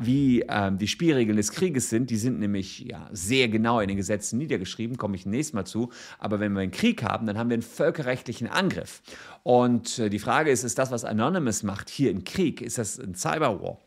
wie 0.00 0.44
ähm, 0.48 0.76
die 0.78 0.88
Spiele 0.88 1.13
Spielregeln 1.14 1.36
des 1.36 1.52
Krieges 1.52 1.90
sind. 1.90 2.10
Die 2.10 2.16
sind 2.16 2.40
nämlich 2.40 2.80
ja, 2.80 3.08
sehr 3.12 3.48
genau 3.48 3.80
in 3.80 3.88
den 3.88 3.96
Gesetzen 3.96 4.38
niedergeschrieben, 4.38 4.96
komme 4.96 5.16
ich 5.16 5.26
nächstes 5.26 5.54
Mal 5.54 5.64
zu. 5.64 5.90
Aber 6.18 6.40
wenn 6.40 6.52
wir 6.52 6.60
einen 6.60 6.72
Krieg 6.72 7.02
haben, 7.02 7.26
dann 7.26 7.38
haben 7.38 7.50
wir 7.50 7.54
einen 7.54 7.62
völkerrechtlichen 7.62 8.48
Angriff. 8.48 9.02
Und 9.42 9.98
äh, 9.98 10.10
die 10.10 10.18
Frage 10.18 10.50
ist, 10.50 10.64
ist 10.64 10.78
das, 10.78 10.90
was 10.90 11.04
Anonymous 11.04 11.62
macht, 11.62 11.88
hier 11.88 12.10
im 12.10 12.24
Krieg, 12.24 12.60
ist 12.60 12.78
das 12.78 12.98
ein 12.98 13.14
Cyberwar? 13.14 13.78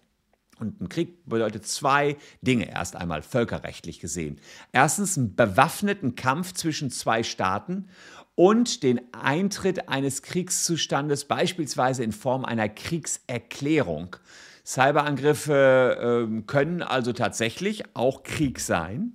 Und 0.60 0.82
ein 0.82 0.90
Krieg 0.90 1.26
bedeutet 1.26 1.68
zwei 1.68 2.18
Dinge 2.42 2.72
erst 2.72 2.96
einmal 2.96 3.22
völkerrechtlich 3.22 4.00
gesehen. 4.00 4.40
Erstens 4.72 5.18
einen 5.18 5.36
bewaffneten 5.36 6.16
Kampf 6.16 6.54
zwischen 6.54 6.90
zwei 6.90 7.22
Staaten 7.22 7.90
und 8.34 8.82
den 8.82 9.02
Eintritt 9.14 9.90
eines 9.90 10.24
Kriegszustandes 10.24 11.26
beispielsweise 11.26 12.04
in 12.04 12.12
Form 12.12 12.44
einer 12.44 12.70
Kriegserklärung. 12.70 14.16
Cyberangriffe 14.68 16.28
äh, 16.28 16.42
können 16.42 16.84
also 16.84 17.14
tatsächlich 17.14 17.84
auch 17.94 18.24
Krieg 18.24 18.60
sein. 18.60 19.14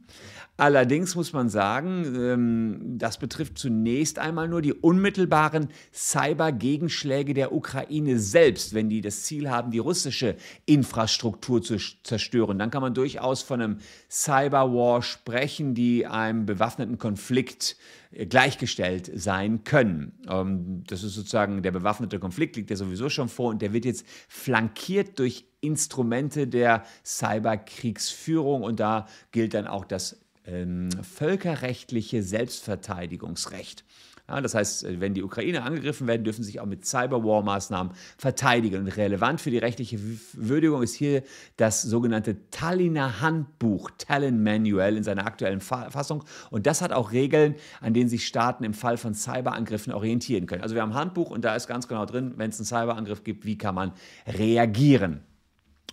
Allerdings 0.59 1.15
muss 1.15 1.33
man 1.33 1.49
sagen, 1.49 2.15
ähm, 2.15 2.99
das 2.99 3.19
betrifft 3.19 3.57
zunächst 3.57 4.19
einmal 4.19 4.49
nur 4.49 4.61
die 4.61 4.75
unmittelbaren 4.75 5.69
Cyber-Gegenschläge 5.95 7.33
der 7.33 7.53
Ukraine 7.53 8.19
selbst, 8.19 8.75
wenn 8.75 8.91
die 8.91 9.01
das 9.01 9.23
Ziel 9.23 9.51
haben, 9.51 9.71
die 9.71 9.79
russische 9.79 10.37
Infrastruktur 10.67 11.63
zu 11.63 11.79
zerstören. 12.03 12.59
Dann 12.59 12.71
kann 12.71 12.83
man 12.83 12.93
durchaus 12.93 13.43
von 13.43 13.63
einem 13.63 13.79
Cyberwar 14.11 15.01
sprechen, 15.01 15.75
die 15.75 16.07
einem 16.07 16.45
bewaffneten 16.45 16.99
Konflikt 16.99 17.77
äh, 18.13 18.27
gleichgestellt 18.27 19.11
sein 19.15 19.65
können. 19.65 20.13
Ähm, 20.29 20.85
das 20.87 21.03
ist 21.03 21.15
sozusagen 21.15 21.63
der 21.63 21.73
bewaffnete 21.73 22.19
Konflikt, 22.19 22.57
liegt 22.57 22.69
ja 22.69 22.77
sowieso 22.77 23.09
schon 23.09 23.31
vor 23.31 23.49
und 23.49 23.63
der 23.63 23.73
wird 23.73 23.87
jetzt 23.87 24.07
flankiert 24.29 25.19
durch 25.19 25.47
Instrumente 25.63 26.47
der 26.47 26.85
Cyberkriegsführung 27.05 28.63
und 28.63 28.81
da 28.81 29.07
gilt 29.31 29.55
dann 29.55 29.67
auch 29.67 29.87
das 29.87 30.19
ähm, 30.47 30.91
völkerrechtliche 31.03 32.23
Selbstverteidigungsrecht. 32.23 33.85
Ja, 34.29 34.41
das 34.41 34.55
heißt, 34.55 34.85
äh, 34.85 35.01
wenn 35.01 35.15
die 35.15 35.23
Ukraine 35.23 35.63
angegriffen 35.63 36.07
werden, 36.07 36.25
dürfen 36.25 36.43
sie 36.43 36.53
sich 36.53 36.61
auch 36.61 36.67
mit 36.67 36.87
Cyberwar-Maßnahmen 36.87 37.93
verteidigen. 38.17 38.83
Und 38.83 38.89
relevant 38.89 39.41
für 39.41 39.51
die 39.51 39.59
rechtliche 39.59 39.99
Würdigung 40.33 40.83
ist 40.83 40.95
hier 40.95 41.23
das 41.57 41.83
sogenannte 41.83 42.49
Tallinner 42.51 43.21
Handbuch, 43.21 43.91
Tallinn 43.99 44.43
Manual 44.43 44.97
in 44.97 45.05
seiner 45.05 45.27
aktuellen 45.27 45.61
Fassung. 45.61 46.25
Und 46.51 46.67
das 46.67 46.83
hat 46.83 46.93
auch 46.93 47.13
Regeln, 47.13 47.57
an 47.81 47.95
denen 47.95 48.09
sich 48.09 48.27
Staaten 48.27 48.65
im 48.65 48.75
Fall 48.75 48.97
von 48.97 49.15
Cyberangriffen 49.15 49.93
orientieren 49.93 50.47
können. 50.47 50.63
Also 50.63 50.75
wir 50.75 50.83
haben 50.83 50.93
ein 50.93 50.99
Handbuch 50.99 51.31
und 51.31 51.45
da 51.45 51.57
ist 51.57 51.67
ganz 51.67 51.89
genau 51.89 52.07
drin, 52.07 52.35
wenn 52.37 52.51
es 52.51 52.59
einen 52.59 52.67
Cyberangriff 52.67 53.25
gibt, 53.25 53.45
wie 53.45 53.59
kann 53.59 53.75
man 53.75 53.93
reagieren. 54.27 55.25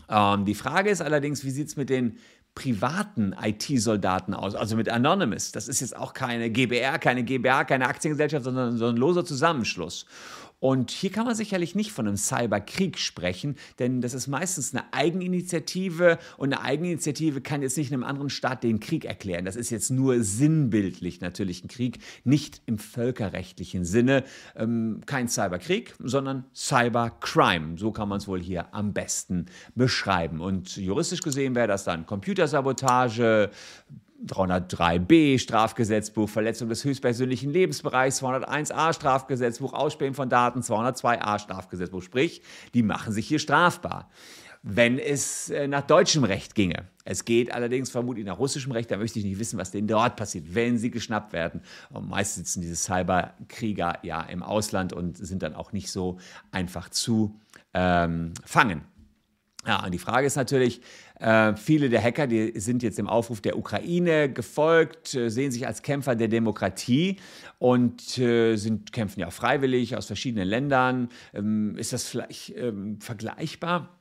Ähm, 0.10 0.46
die 0.46 0.56
Frage 0.56 0.90
ist 0.90 1.02
allerdings, 1.02 1.44
wie 1.44 1.52
sieht 1.52 1.68
es 1.68 1.78
mit 1.78 1.90
den 1.90 2.18
privaten 2.60 3.34
IT-Soldaten 3.42 4.34
aus, 4.34 4.54
also 4.54 4.76
mit 4.76 4.90
Anonymous. 4.90 5.54
Das 5.54 5.70
ist 5.70 5.80
jetzt 5.80 5.96
auch 5.96 6.14
keine 6.14 6.50
GBR, 6.50 7.00
keine 7.00 7.24
GBA, 7.24 7.64
keine 7.64 7.88
Aktiengesellschaft, 7.88 8.44
sondern 8.44 8.78
so 8.78 8.88
ein 8.88 8.98
loser 8.98 9.24
Zusammenschluss. 9.24 10.06
Und 10.60 10.92
hier 10.92 11.10
kann 11.10 11.26
man 11.26 11.36
sicherlich 11.36 11.74
nicht 11.74 11.92
von 11.92 12.08
einem 12.08 12.18
Cyberkrieg 12.18 12.98
sprechen, 12.98 13.56
denn 13.80 14.02
das 14.02 14.14
ist 14.14 14.28
meistens 14.28 14.74
eine 14.74 14.94
Eigeninitiative 14.94 16.20
und 16.38 16.54
eine 16.54 16.62
Eigeninitiative 16.62 17.40
kann 17.40 17.62
jetzt 17.62 17.78
nicht 17.78 17.94
einem 17.94 18.04
anderen 18.04 18.30
Staat 18.30 18.64
den 18.64 18.82
Krieg 18.82 19.06
erklären. 19.06 19.46
Das 19.46 19.56
ist 19.56 19.70
jetzt 19.70 19.90
nur 19.90 20.22
sinnbildlich 20.22 21.22
natürlich 21.22 21.64
ein 21.64 21.70
Krieg, 21.70 22.00
nicht 22.26 22.62
im 22.66 22.78
völkerrechtlichen 22.78 23.86
Sinne. 23.86 24.26
Ähm, 24.56 25.02
kein 25.06 25.30
Cyberkrieg, 25.30 25.96
sondern 26.00 26.44
Cybercrime. 26.54 27.78
So 27.78 27.92
kann 27.92 28.10
man 28.10 28.18
es 28.18 28.28
wohl 28.28 28.42
hier 28.42 28.74
am 28.74 28.94
besten 28.94 29.46
beschreiben. 29.76 30.42
Und 30.42 30.76
juristisch 30.76 31.22
gesehen 31.22 31.56
wäre 31.56 31.68
das 31.68 31.86
dann 31.86 32.06
Computersabotage, 32.06 33.50
303b 34.26 35.40
Strafgesetzbuch, 35.40 36.30
Verletzung 36.30 36.70
des 36.70 36.84
höchstpersönlichen 36.84 37.52
Lebensbereichs, 37.52 38.22
201a 38.22 38.94
Strafgesetzbuch, 38.94 39.74
Ausspähen 39.74 40.14
von 40.14 40.30
Daten, 40.30 40.62
202a 40.62 41.40
Strafgesetzbuch. 41.40 42.02
Sprich, 42.02 42.42
die 42.74 42.84
machen 42.84 43.14
sich 43.14 43.28
hier 43.28 43.40
strafbar. 43.40 44.10
Wenn 44.62 45.00
es 45.00 45.50
äh, 45.50 45.70
nach 45.70 45.84
deutschem 45.84 46.26
Recht 46.26 46.54
ginge. 46.54 46.90
Es 47.06 47.24
geht 47.24 47.54
allerdings 47.54 47.90
vermutlich 47.90 48.26
nach 48.26 48.38
russischem 48.38 48.74
Recht, 48.74 48.92
da 48.92 48.98
möchte 48.98 49.18
ich 49.18 49.26
nicht 49.26 49.40
wissen, 49.40 49.58
was 49.58 49.72
denen 49.72 49.88
dort 49.88 50.18
passiert, 50.18 50.54
wenn 50.54 50.78
sie 50.78 50.92
geschnappt 50.92 51.32
werden. 51.32 51.62
Und 51.90 52.10
meist 52.10 52.36
sitzen 52.36 52.60
diese 52.60 52.76
Cyberkrieger 52.76 54.00
ja 54.04 54.22
im 54.22 54.44
Ausland 54.44 54.92
und 54.92 55.18
sind 55.18 55.44
dann 55.44 55.56
auch 55.56 55.72
nicht 55.72 55.90
so 55.90 56.20
einfach 56.52 56.90
zu 56.90 57.40
ähm, 57.74 58.34
fangen. 58.44 58.82
Ja, 59.70 59.86
und 59.86 59.92
die 59.92 60.00
Frage 60.00 60.26
ist 60.26 60.36
natürlich, 60.36 60.82
äh, 61.20 61.56
viele 61.56 61.90
der 61.90 62.02
Hacker, 62.02 62.26
die 62.26 62.60
sind 62.60 62.82
jetzt 62.82 62.98
dem 62.98 63.08
Aufruf 63.08 63.40
der 63.40 63.56
Ukraine 63.56 64.28
gefolgt, 64.28 65.14
äh, 65.14 65.30
sehen 65.30 65.52
sich 65.52 65.68
als 65.68 65.84
Kämpfer 65.84 66.16
der 66.16 66.28
Demokratie 66.28 67.18
und 67.60 68.18
äh, 68.18 68.56
sind, 68.56 68.92
kämpfen 68.92 69.20
ja 69.20 69.30
freiwillig 69.30 69.96
aus 69.96 70.08
verschiedenen 70.08 70.48
Ländern. 70.48 71.10
Ähm, 71.36 71.78
ist 71.78 71.94
das 71.94 72.06
vielleicht 72.06 72.58
ähm, 72.58 73.00
vergleichbar? 73.00 73.99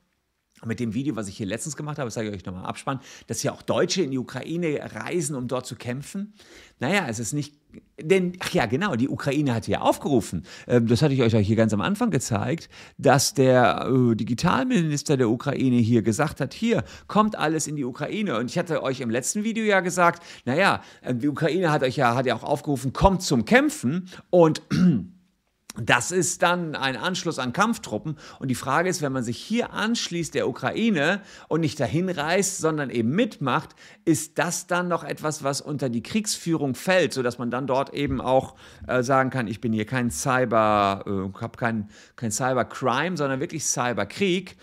Mit 0.65 0.81
dem 0.81 0.95
Video, 0.95 1.17
was 1.17 1.29
ich 1.29 1.37
hier 1.37 1.47
letztens 1.47 1.77
gemacht 1.77 1.99
habe, 1.99 2.07
das 2.07 2.15
sage 2.15 2.29
ich 2.29 2.35
euch 2.35 2.45
nochmal 2.45 2.67
abspannen, 2.67 3.03
dass 3.27 3.43
ja 3.43 3.53
auch 3.53 3.63
Deutsche 3.63 4.03
in 4.03 4.11
die 4.11 4.19
Ukraine 4.19 4.81
reisen, 4.95 5.37
um 5.37 5.49
dort 5.49 5.67
zu 5.67 5.77
kämpfen. 5.77 6.35
Naja, 6.81 7.07
es 7.09 7.19
ist 7.19 7.33
nicht, 7.33 7.55
denn, 8.01 8.35
ach 8.41 8.51
ja, 8.53 8.67
genau, 8.67 8.95
die 8.95 9.09
Ukraine 9.09 9.55
hat 9.55 9.67
ja 9.67 9.81
aufgerufen, 9.81 10.45
ähm, 10.67 10.87
das 10.87 11.03
hatte 11.03 11.15
ich 11.15 11.23
euch 11.23 11.35
hier 11.35 11.57
ganz 11.57 11.73
am 11.73 11.81
Anfang 11.81 12.11
gezeigt, 12.11 12.69
dass 12.99 13.35
der 13.35 13.89
äh, 13.89 14.15
Digitalminister 14.15 15.17
der 15.17 15.29
Ukraine 15.29 15.77
hier 15.77 16.03
gesagt 16.03 16.41
hat, 16.41 16.55
hier, 16.55 16.85
kommt 17.09 17.37
alles 17.37 17.67
in 17.67 17.77
die 17.77 17.85
Ukraine. 17.85 18.39
Und 18.39 18.51
ich 18.51 18.59
hatte 18.59 18.83
euch 18.83 19.01
im 19.01 19.11
letzten 19.11 19.45
Video 19.45 19.65
ja 19.65 19.81
gesagt, 19.81 20.23
naja, 20.45 20.83
äh, 21.03 21.15
die 21.15 21.29
Ukraine 21.29 21.71
hat 21.71 21.83
euch 21.83 21.97
ja, 21.97 22.15
hat 22.15 22.27
ja 22.27 22.37
auch 22.37 22.45
aufgerufen, 22.45 22.93
kommt 22.93 23.23
zum 23.23 23.45
Kämpfen 23.45 24.09
und 24.31 24.63
Das 25.77 26.11
ist 26.11 26.43
dann 26.43 26.75
ein 26.75 26.97
Anschluss 26.97 27.39
an 27.39 27.53
Kampftruppen. 27.53 28.17
Und 28.41 28.49
die 28.49 28.57
Frage 28.57 28.89
ist, 28.89 29.01
wenn 29.01 29.13
man 29.13 29.23
sich 29.23 29.39
hier 29.39 29.73
anschließt 29.73 30.35
der 30.35 30.49
Ukraine 30.49 31.21
und 31.47 31.61
nicht 31.61 31.79
dahin 31.79 32.09
reist, 32.09 32.59
sondern 32.59 32.91
eben 32.91 33.11
mitmacht, 33.11 33.77
ist 34.05 34.39
das 34.39 34.67
dann 34.67 34.89
noch 34.89 35.05
etwas, 35.05 35.45
was 35.45 35.61
unter 35.61 35.89
die 35.89 36.03
Kriegsführung 36.03 36.75
fällt, 36.75 37.13
sodass 37.13 37.39
man 37.39 37.51
dann 37.51 37.69
dort 37.69 37.95
eben 37.95 38.21
auch 38.21 38.57
äh, 38.89 39.03
sagen 39.03 39.31
kann, 39.31 39.47
ich 39.47 39.61
bin 39.61 39.73
hier 39.73 39.87
kein 39.87 40.11
Cyber, 40.11 41.05
äh, 41.07 41.41
habe 41.41 41.57
kein, 41.57 41.89
kein 42.17 42.33
Cybercrime, 42.33 43.17
sondern 43.17 43.39
wirklich 43.39 43.65
Cyberkrieg. 43.65 44.57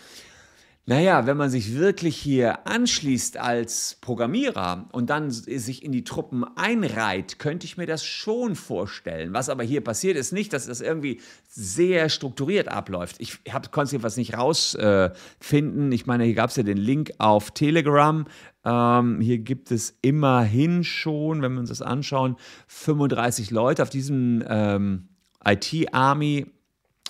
Naja, 0.88 1.26
wenn 1.26 1.36
man 1.36 1.50
sich 1.50 1.76
wirklich 1.76 2.16
hier 2.16 2.68
anschließt 2.68 3.38
als 3.38 3.98
Programmierer 4.02 4.88
und 4.92 5.10
dann 5.10 5.32
sich 5.32 5.84
in 5.84 5.92
die 5.92 6.04
Truppen 6.04 6.44
einreiht, 6.56 7.40
könnte 7.40 7.66
ich 7.66 7.76
mir 7.76 7.88
das 7.88 8.06
schon 8.06 8.56
vorstellen. 8.56 9.34
Was 9.34 9.50
aber 9.50 9.64
hier 9.64 9.82
passiert, 9.82 10.16
ist 10.16 10.32
nicht, 10.32 10.54
dass 10.54 10.68
das 10.68 10.82
irgendwie 10.82 11.22
sehr 11.48 12.10
strukturiert 12.10 12.68
abläuft. 12.68 13.16
Ich 13.18 13.40
konnte 13.72 13.96
es 13.96 14.04
was 14.04 14.16
nicht 14.16 14.38
rausfinden. 14.38 15.92
Äh, 15.92 15.96
ich 15.96 16.06
meine, 16.06 16.24
hier 16.26 16.36
gab 16.36 16.52
es 16.52 16.56
ja 16.56 16.62
den 16.62 16.78
Link 16.78 17.14
auf 17.18 17.50
Telegram. 17.50 18.28
Ähm, 18.64 19.22
hier 19.22 19.40
gibt 19.40 19.72
es 19.72 19.98
immerhin 20.04 20.84
schon, 20.84 21.42
wenn 21.42 21.54
wir 21.54 21.62
uns 21.62 21.70
das 21.70 21.82
anschauen, 21.82 22.36
35 22.68 23.50
Leute 23.50 23.82
auf 23.82 23.90
diesem 23.90 24.44
ähm, 24.48 25.08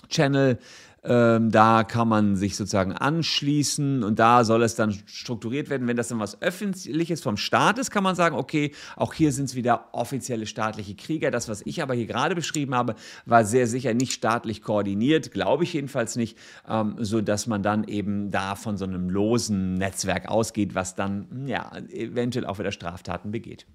IT-Army-Channel 0.05 0.59
ähm, 1.07 1.51
da 1.51 1.83
kann 1.83 2.07
man 2.07 2.35
sich 2.35 2.55
sozusagen 2.55 2.91
anschließen 2.91 4.03
und 4.03 4.17
da 4.17 4.43
soll 4.43 4.63
es 4.63 4.73
dann 4.73 4.91
strukturiert 5.05 5.69
werden. 5.69 5.87
Wenn 5.87 5.97
das 5.97 6.07
dann 6.07 6.17
was 6.17 6.41
Öffentliches 6.41 7.21
vom 7.21 7.37
Staat 7.37 7.77
ist, 7.77 7.91
kann 7.91 8.01
man 8.01 8.15
sagen, 8.15 8.35
okay, 8.35 8.71
auch 8.95 9.13
hier 9.13 9.31
sind 9.31 9.45
es 9.45 9.53
wieder 9.53 9.89
offizielle 9.91 10.47
staatliche 10.47 10.95
Krieger. 10.95 11.29
Das, 11.29 11.47
was 11.47 11.61
ich 11.63 11.83
aber 11.83 11.93
hier 11.93 12.07
gerade 12.07 12.33
beschrieben 12.33 12.73
habe, 12.73 12.95
war 13.27 13.45
sehr 13.45 13.67
sicher 13.67 13.93
nicht 13.93 14.13
staatlich 14.13 14.63
koordiniert, 14.63 15.31
glaube 15.31 15.63
ich 15.63 15.73
jedenfalls 15.73 16.15
nicht, 16.15 16.39
ähm, 16.67 16.95
sodass 16.97 17.45
man 17.45 17.61
dann 17.61 17.83
eben 17.83 18.31
da 18.31 18.55
von 18.55 18.75
so 18.75 18.85
einem 18.85 19.07
losen 19.07 19.75
Netzwerk 19.75 20.27
ausgeht, 20.27 20.73
was 20.73 20.95
dann 20.95 21.45
ja 21.45 21.71
eventuell 21.89 22.47
auch 22.47 22.57
wieder 22.57 22.71
Straftaten 22.71 23.29
begeht. 23.29 23.67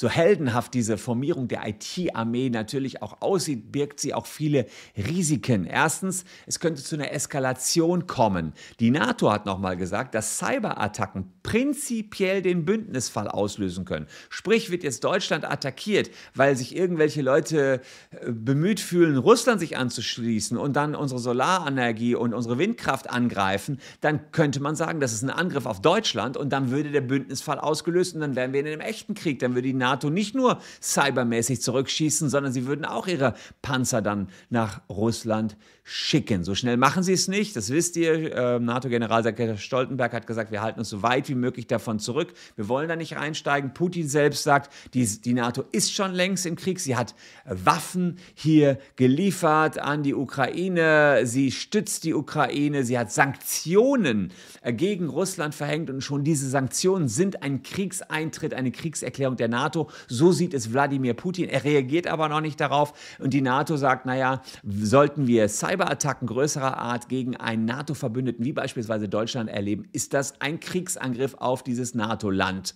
So 0.00 0.08
heldenhaft 0.08 0.72
diese 0.72 0.96
Formierung 0.96 1.46
der 1.46 1.68
IT-Armee 1.68 2.48
natürlich 2.48 3.02
auch 3.02 3.20
aussieht, 3.20 3.70
birgt 3.70 4.00
sie 4.00 4.14
auch 4.14 4.24
viele 4.24 4.64
Risiken. 4.96 5.66
Erstens, 5.66 6.24
es 6.46 6.58
könnte 6.58 6.82
zu 6.82 6.94
einer 6.94 7.12
Eskalation 7.12 8.06
kommen. 8.06 8.54
Die 8.78 8.90
NATO 8.90 9.30
hat 9.30 9.44
nochmal 9.44 9.76
gesagt, 9.76 10.14
dass 10.14 10.38
Cyberattacken 10.38 11.30
prinzipiell 11.42 12.40
den 12.40 12.64
Bündnisfall 12.64 13.28
auslösen 13.28 13.84
können. 13.84 14.06
Sprich, 14.30 14.70
wird 14.70 14.84
jetzt 14.84 15.04
Deutschland 15.04 15.44
attackiert, 15.44 16.08
weil 16.34 16.56
sich 16.56 16.74
irgendwelche 16.74 17.20
Leute 17.20 17.82
äh, 18.10 18.32
bemüht 18.32 18.80
fühlen, 18.80 19.18
Russland 19.18 19.60
sich 19.60 19.76
anzuschließen 19.76 20.56
und 20.56 20.76
dann 20.76 20.94
unsere 20.94 21.20
Solarenergie 21.20 22.14
und 22.14 22.32
unsere 22.32 22.56
Windkraft 22.56 23.10
angreifen, 23.10 23.78
dann 24.00 24.32
könnte 24.32 24.60
man 24.60 24.76
sagen, 24.76 24.98
das 24.98 25.12
ist 25.12 25.24
ein 25.24 25.28
Angriff 25.28 25.66
auf 25.66 25.82
Deutschland 25.82 26.38
und 26.38 26.54
dann 26.54 26.70
würde 26.70 26.90
der 26.90 27.02
Bündnisfall 27.02 27.58
ausgelöst 27.58 28.14
und 28.14 28.22
dann 28.22 28.34
wären 28.34 28.54
wir 28.54 28.60
in 28.60 28.66
einem 28.66 28.80
echten 28.80 29.12
Krieg. 29.12 29.40
Dann 29.40 29.54
würde 29.54 29.68
die 29.68 29.74
NATO 29.74 29.89
nicht 30.10 30.34
nur 30.34 30.60
cybermäßig 30.82 31.62
zurückschießen, 31.62 32.28
sondern 32.28 32.52
sie 32.52 32.66
würden 32.66 32.84
auch 32.84 33.06
ihre 33.06 33.34
Panzer 33.62 34.02
dann 34.02 34.28
nach 34.50 34.80
Russland 34.88 35.56
schicken. 35.92 36.44
So 36.44 36.54
schnell 36.54 36.76
machen 36.76 37.02
sie 37.02 37.12
es 37.12 37.26
nicht, 37.26 37.56
das 37.56 37.70
wisst 37.70 37.96
ihr. 37.96 38.32
Äh, 38.34 38.60
NATO-Generalsekretär 38.60 39.56
Stoltenberg 39.56 40.12
hat 40.12 40.26
gesagt, 40.26 40.52
wir 40.52 40.62
halten 40.62 40.78
uns 40.78 40.88
so 40.88 41.02
weit 41.02 41.28
wie 41.28 41.34
möglich 41.34 41.66
davon 41.66 41.98
zurück. 41.98 42.32
Wir 42.54 42.68
wollen 42.68 42.88
da 42.88 42.96
nicht 42.96 43.16
reinsteigen. 43.16 43.74
Putin 43.74 44.08
selbst 44.08 44.44
sagt, 44.44 44.72
die, 44.94 45.04
die 45.04 45.34
NATO 45.34 45.64
ist 45.72 45.92
schon 45.92 46.12
längst 46.12 46.46
im 46.46 46.56
Krieg. 46.56 46.80
Sie 46.80 46.96
hat 46.96 47.14
Waffen 47.44 48.18
hier 48.34 48.78
geliefert 48.96 49.78
an 49.78 50.02
die 50.02 50.14
Ukraine. 50.14 51.22
Sie 51.24 51.50
stützt 51.50 52.04
die 52.04 52.14
Ukraine. 52.14 52.84
Sie 52.84 52.98
hat 52.98 53.10
Sanktionen 53.10 54.32
gegen 54.64 55.08
Russland 55.08 55.54
verhängt 55.54 55.90
und 55.90 56.02
schon 56.02 56.22
diese 56.22 56.48
Sanktionen 56.48 57.08
sind 57.08 57.42
ein 57.42 57.62
Kriegseintritt, 57.62 58.54
eine 58.54 58.70
Kriegserklärung 58.70 59.36
der 59.36 59.48
NATO 59.48 59.79
NATO. 59.80 59.90
So 60.08 60.32
sieht 60.32 60.54
es 60.54 60.72
Wladimir 60.72 61.14
Putin. 61.14 61.48
Er 61.48 61.64
reagiert 61.64 62.06
aber 62.06 62.28
noch 62.28 62.40
nicht 62.40 62.60
darauf. 62.60 62.92
Und 63.18 63.32
die 63.32 63.40
NATO 63.40 63.76
sagt, 63.76 64.06
naja, 64.06 64.42
sollten 64.64 65.26
wir 65.26 65.48
Cyberattacken 65.48 66.26
größerer 66.26 66.78
Art 66.78 67.08
gegen 67.08 67.36
einen 67.36 67.64
NATO-Verbündeten 67.64 68.44
wie 68.44 68.52
beispielsweise 68.52 69.08
Deutschland 69.08 69.50
erleben, 69.50 69.84
ist 69.92 70.14
das 70.14 70.40
ein 70.40 70.60
Kriegsangriff 70.60 71.34
auf 71.34 71.62
dieses 71.62 71.94
NATO-Land. 71.94 72.74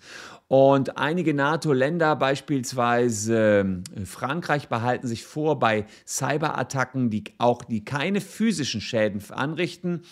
Und 0.48 0.98
einige 0.98 1.34
NATO-Länder, 1.34 2.16
beispielsweise 2.16 3.82
äh, 3.96 4.04
Frankreich, 4.04 4.68
behalten 4.68 5.06
sich 5.06 5.24
vor, 5.24 5.58
bei 5.58 5.86
Cyberattacken, 6.06 7.10
die 7.10 7.24
auch 7.38 7.62
die 7.64 7.84
keine 7.84 8.20
physischen 8.20 8.80
Schäden 8.80 9.22
anrichten, 9.30 10.02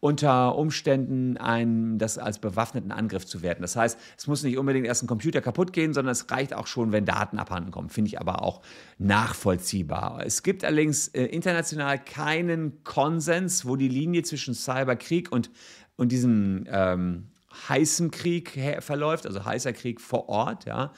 unter 0.00 0.56
Umständen 0.56 1.36
einen, 1.36 1.98
das 1.98 2.18
als 2.18 2.38
bewaffneten 2.38 2.92
Angriff 2.92 3.26
zu 3.26 3.42
werten. 3.42 3.62
Das 3.62 3.74
heißt, 3.74 3.98
es 4.16 4.26
muss 4.28 4.44
nicht 4.44 4.56
unbedingt 4.56 4.86
erst 4.86 5.02
ein 5.02 5.08
Computer 5.08 5.40
kaputt 5.40 5.72
gehen, 5.72 5.92
sondern 5.92 6.12
es 6.12 6.30
reicht 6.30 6.54
auch 6.54 6.68
schon, 6.68 6.92
wenn 6.92 7.04
Daten 7.04 7.38
abhanden 7.38 7.72
kommen. 7.72 7.88
Finde 7.88 8.08
ich 8.08 8.20
aber 8.20 8.42
auch 8.42 8.62
nachvollziehbar. 8.98 10.22
Es 10.24 10.44
gibt 10.44 10.64
allerdings 10.64 11.08
äh, 11.08 11.24
international 11.24 11.98
keinen 11.98 12.84
Konsens, 12.84 13.66
wo 13.66 13.74
die 13.74 13.88
Linie 13.88 14.22
zwischen 14.22 14.54
Cyberkrieg 14.54 15.32
und, 15.32 15.50
und 15.96 16.12
diesem 16.12 16.64
ähm, 16.68 17.30
heißen 17.68 18.12
Krieg 18.12 18.56
verläuft, 18.80 19.26
also 19.26 19.44
heißer 19.44 19.72
Krieg 19.72 20.00
vor 20.00 20.28
Ort, 20.28 20.64
ja, 20.66 20.92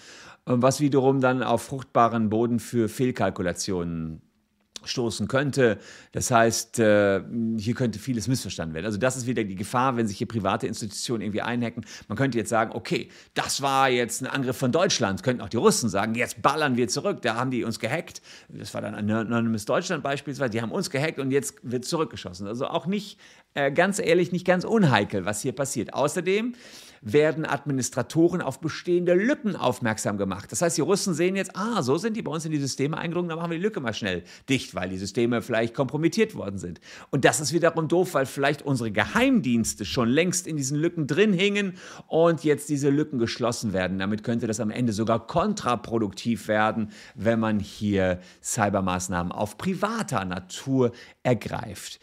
was 0.44 0.80
wiederum 0.80 1.20
dann 1.20 1.42
auf 1.42 1.62
fruchtbaren 1.62 2.28
Boden 2.28 2.58
für 2.58 2.88
Fehlkalkulationen 2.88 4.20
stoßen 4.84 5.28
könnte. 5.28 5.78
Das 6.12 6.30
heißt, 6.30 6.78
äh, 6.78 7.22
hier 7.58 7.74
könnte 7.74 7.98
vieles 7.98 8.28
missverstanden 8.28 8.74
werden. 8.74 8.86
Also 8.86 8.98
das 8.98 9.16
ist 9.16 9.26
wieder 9.26 9.44
die 9.44 9.56
Gefahr, 9.56 9.96
wenn 9.96 10.06
sich 10.06 10.18
hier 10.18 10.28
private 10.28 10.66
Institutionen 10.66 11.22
irgendwie 11.22 11.42
einhacken. 11.42 11.84
Man 12.08 12.16
könnte 12.16 12.38
jetzt 12.38 12.50
sagen, 12.50 12.72
okay, 12.74 13.08
das 13.34 13.62
war 13.62 13.88
jetzt 13.88 14.22
ein 14.22 14.26
Angriff 14.26 14.56
von 14.56 14.72
Deutschland. 14.72 15.22
Könnten 15.22 15.42
auch 15.42 15.48
die 15.48 15.56
Russen 15.56 15.88
sagen, 15.88 16.14
jetzt 16.14 16.42
ballern 16.42 16.76
wir 16.76 16.88
zurück. 16.88 17.22
Da 17.22 17.34
haben 17.36 17.50
die 17.50 17.64
uns 17.64 17.78
gehackt. 17.78 18.22
Das 18.48 18.74
war 18.74 18.80
dann 18.80 18.94
Anonymous 18.94 19.64
Deutschland 19.64 20.02
beispielsweise. 20.02 20.50
Die 20.50 20.62
haben 20.62 20.72
uns 20.72 20.90
gehackt 20.90 21.18
und 21.18 21.30
jetzt 21.30 21.56
wird 21.62 21.84
zurückgeschossen. 21.84 22.46
Also 22.46 22.66
auch 22.66 22.86
nicht, 22.86 23.18
äh, 23.54 23.70
ganz 23.70 23.98
ehrlich, 23.98 24.32
nicht 24.32 24.46
ganz 24.46 24.64
unheikel, 24.64 25.24
was 25.24 25.42
hier 25.42 25.52
passiert. 25.52 25.94
Außerdem 25.94 26.54
werden 27.02 27.46
Administratoren 27.46 28.42
auf 28.42 28.60
bestehende 28.60 29.14
Lücken 29.14 29.56
aufmerksam 29.56 30.18
gemacht. 30.18 30.52
Das 30.52 30.60
heißt, 30.60 30.76
die 30.76 30.82
Russen 30.82 31.14
sehen 31.14 31.36
jetzt, 31.36 31.56
ah, 31.56 31.82
so 31.82 31.96
sind 31.96 32.16
die 32.16 32.22
bei 32.22 32.30
uns 32.30 32.44
in 32.44 32.52
die 32.52 32.58
Systeme 32.58 32.98
eingedrungen, 32.98 33.28
dann 33.28 33.38
machen 33.38 33.50
wir 33.50 33.58
die 33.58 33.64
Lücke 33.64 33.80
mal 33.80 33.94
schnell 33.94 34.22
dicht, 34.48 34.74
weil 34.74 34.90
die 34.90 34.98
Systeme 34.98 35.40
vielleicht 35.40 35.74
kompromittiert 35.74 36.34
worden 36.34 36.58
sind. 36.58 36.80
Und 37.10 37.24
das 37.24 37.40
ist 37.40 37.52
wiederum 37.52 37.88
doof, 37.88 38.14
weil 38.14 38.26
vielleicht 38.26 38.62
unsere 38.62 38.90
Geheimdienste 38.90 39.84
schon 39.84 40.08
längst 40.08 40.46
in 40.46 40.56
diesen 40.56 40.78
Lücken 40.78 41.06
drin 41.06 41.32
hingen 41.32 41.74
und 42.06 42.44
jetzt 42.44 42.68
diese 42.68 42.90
Lücken 42.90 43.18
geschlossen 43.18 43.72
werden. 43.72 43.98
Damit 43.98 44.22
könnte 44.22 44.46
das 44.46 44.60
am 44.60 44.70
Ende 44.70 44.92
sogar 44.92 45.26
kontraproduktiv 45.26 46.48
werden, 46.48 46.90
wenn 47.14 47.40
man 47.40 47.60
hier 47.60 48.20
Cybermaßnahmen 48.42 49.32
auf 49.32 49.56
privater 49.56 50.24
Natur 50.24 50.92
ergreift. 51.22 51.98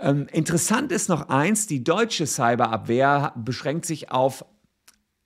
Ähm, 0.00 0.26
interessant 0.32 0.92
ist 0.92 1.08
noch 1.08 1.28
eins, 1.28 1.66
die 1.66 1.82
deutsche 1.82 2.26
Cyberabwehr 2.26 3.32
beschränkt 3.36 3.86
sich 3.86 4.10
auf 4.10 4.44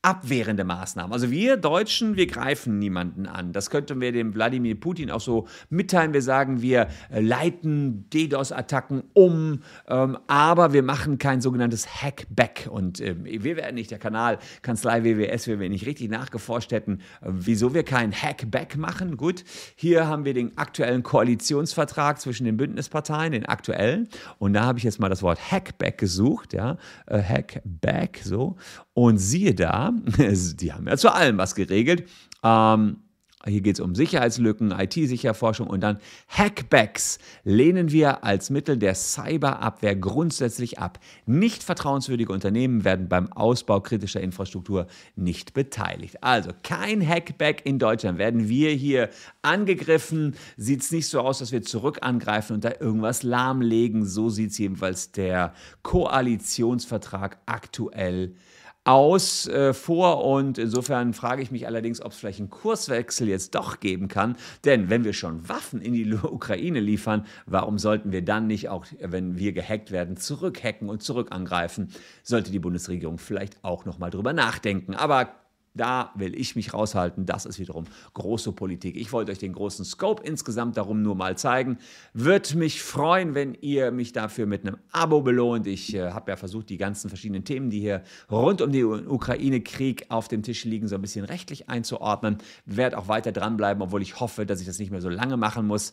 abwehrende 0.03 0.65
Maßnahmen. 0.65 1.13
Also 1.13 1.31
wir 1.31 1.57
Deutschen, 1.57 2.17
wir 2.17 2.27
greifen 2.27 2.81
niemanden 2.81 3.27
an. 3.27 3.53
Das 3.53 3.71
könnten 3.71 4.01
wir 4.01 4.11
dem 4.11 4.35
Wladimir 4.35 4.75
Putin 4.79 5.13
auch 5.13 5.21
so 5.21 5.47
mitteilen. 5.71 6.13
Wir 6.13 6.23
sagen, 6.23 6.61
wir 6.61 6.89
äh, 7.11 7.21
leiten 7.21 8.11
DDoS-Attacken 8.11 9.05
um, 9.13 9.63
ähm, 9.89 10.19
aber 10.27 10.73
wir 10.73 10.83
machen 10.83 11.19
kein 11.19 11.41
sogenanntes 11.41 12.03
Hackback. 12.03 12.69
Und 12.69 13.01
äh, 13.01 13.15
wir 13.23 13.57
werden 13.57 13.77
nicht, 13.77 13.93
der 13.93 14.01
Kanal 14.01 14.39
Kanzlei 14.63 15.05
WWS, 15.05 15.47
wenn 15.47 15.61
wir 15.61 15.69
nicht 15.69 15.87
richtig 15.87 16.11
nachgeforscht 16.11 16.73
hätten, 16.73 16.99
äh, 17.21 17.29
wieso 17.29 17.73
wir 17.73 17.85
kein 17.85 18.13
Hackback 18.13 18.77
machen. 18.77 19.17
Gut, 19.17 19.45
hier 19.77 20.09
haben 20.09 20.25
wir 20.25 20.35
den 20.35 20.59
aktuellen 20.59 21.05
Koalitionsvertrag 21.05 22.21
zwischen 22.21 22.45
den 22.45 22.57
Bündnisparteien, 22.57 23.31
den 23.31 23.47
aktuellen. 23.47 24.09
Und 24.39 24.55
da 24.55 24.65
habe 24.65 24.79
ich 24.79 24.85
jetzt 24.85 24.99
mal 24.99 25.09
das 25.09 25.23
Wort 25.23 25.39
Hackback 25.53 25.99
gesucht, 25.99 26.55
ja, 26.55 26.77
äh, 27.07 27.23
Hackback, 27.23 28.21
so. 28.25 28.57
Und 28.95 29.19
siehe 29.19 29.55
da, 29.55 29.92
die 30.61 30.73
haben 30.73 30.87
ja 30.87 30.97
zu 30.97 31.13
allem 31.13 31.39
was 31.39 31.55
geregelt. 31.55 32.09
Ähm, 32.43 32.97
hier 33.45 33.61
geht 33.61 33.77
es 33.77 33.81
um 33.81 33.97
Sicherheitslücken, 33.97 34.71
IT-Sicherforschung 34.71 35.67
und 35.67 35.81
dann 35.81 35.99
Hackbacks 36.29 37.19
lehnen 37.43 37.91
wir 37.91 38.23
als 38.23 38.51
Mittel 38.51 38.77
der 38.77 38.95
Cyberabwehr 38.95 39.97
grundsätzlich 39.97 40.79
ab. 40.79 41.01
Nicht 41.27 41.65
vertrauenswürdige 41.65 42.33
Unternehmen 42.33 42.85
werden 42.85 43.09
beim 43.09 43.33
Ausbau 43.33 43.81
kritischer 43.81 44.21
Infrastruktur 44.21 44.87
nicht 45.17 45.55
beteiligt. 45.55 46.23
Also 46.23 46.51
kein 46.63 47.07
Hackback 47.07 47.67
in 47.67 47.81
Deutschland. 47.81 48.19
Werden 48.19 48.49
wir 48.49 48.71
hier 48.71 49.11
angegriffen, 49.43 50.37
sieht 50.57 50.83
es 50.83 50.93
nicht 50.93 51.09
so 51.09 51.21
aus, 51.21 51.41
dass 51.41 51.51
wir 51.51 51.63
zurück 51.63 51.99
angreifen 52.03 52.53
und 52.55 52.65
da 52.65 52.73
irgendwas 52.79 53.25
lahmlegen. 53.25 54.07
So 54.07 54.29
sieht 54.29 54.53
es 54.53 54.59
jedenfalls 54.59 55.11
der 55.11 55.53
Koalitionsvertrag 55.83 57.39
aktuell 57.47 58.29
aus 58.29 58.62
aus 58.85 59.47
äh, 59.47 59.73
vor 59.75 60.25
und 60.25 60.59
insofern 60.59 61.15
frage 61.15 61.43
ich 61.43 61.51
mich 61.51 61.67
allerdings, 61.67 62.03
ob 62.03 62.13
es 62.13 62.19
vielleicht 62.19 62.41
einen 62.41 62.51
Kurswechsel 62.51 63.29
jetzt 63.29 63.55
doch 63.55 63.79
geben 63.79 64.09
kann. 64.09 64.37
Denn 64.65 64.91
wenn 64.91 65.05
wir 65.05 65.13
schon 65.13 65.49
Waffen 65.49 65.81
in 65.81 65.93
die 65.93 66.13
Ukraine 66.15 66.81
liefern, 66.81 67.27
warum 67.47 67.79
sollten 67.79 68.11
wir 68.11 68.25
dann 68.25 68.47
nicht 68.47 68.69
auch, 68.69 68.87
wenn 69.01 69.39
wir 69.39 69.53
gehackt 69.53 69.93
werden, 69.93 70.17
zurückhacken 70.17 70.89
und 70.89 71.03
zurückangreifen? 71.03 71.93
Sollte 72.23 72.51
die 72.51 72.59
Bundesregierung 72.59 73.19
vielleicht 73.19 73.63
auch 73.63 73.85
noch 73.85 73.99
mal 73.99 74.11
drüber 74.11 74.33
nachdenken. 74.33 74.95
Aber 74.95 75.42
da 75.75 76.13
will 76.15 76.39
ich 76.39 76.57
mich 76.57 76.75
raushalten. 76.75 77.27
Das 77.27 77.47
ist 77.47 77.59
wiederum 77.59 77.85
große 78.15 78.53
Politik. 78.53 78.97
Ich 78.97 79.13
wollte 79.13 79.33
euch 79.33 79.39
den 79.39 79.53
großen 79.53 79.85
Scope 79.85 80.23
insgesamt 80.23 80.77
darum 80.77 81.03
nur 81.03 81.15
mal 81.15 81.37
zeigen. 81.37 81.79
Würde 82.13 82.57
mich 82.57 82.83
freuen, 82.83 83.35
wenn 83.35 83.55
ihr 83.61 83.91
mich 83.91 84.13
dafür 84.13 84.47
mit 84.47 84.67
einem 84.67 84.77
Abo 84.91 85.23
belohnt. 85.23 85.67
Ich 85.67 85.95
äh, 85.95 86.11
habe 86.11 86.31
ja 86.31 86.37
versucht, 86.37 86.69
die 86.69 86.77
ganzen 86.77 87.09
verschiedenen 87.09 87.45
Themen, 87.45 87.71
die 87.71 87.81
hier 87.81 88.03
rund 88.31 88.61
um 88.61 88.73
den 88.73 89.07
Ukraine-Krieg 89.07 90.07
auf 90.09 90.29
dem 90.29 90.43
Tisch 90.43 90.65
liegen, 90.65 90.89
so 90.89 90.95
ein 90.95 91.03
bisschen 91.03 91.25
rechtlich 91.25 91.69
einzuordnen. 91.69 92.39
Werde 92.67 92.99
auch 92.99 93.09
weiter 93.09 93.33
dranbleiben, 93.33 93.83
obwohl 93.83 94.03
ich 94.03 94.21
hoffe, 94.21 94.47
dass 94.47 94.61
ich 94.61 94.67
das 94.67 94.79
nicht 94.79 94.91
mehr 94.91 95.01
so 95.01 95.09
lange 95.09 95.37
machen 95.37 95.67
muss. 95.67 95.93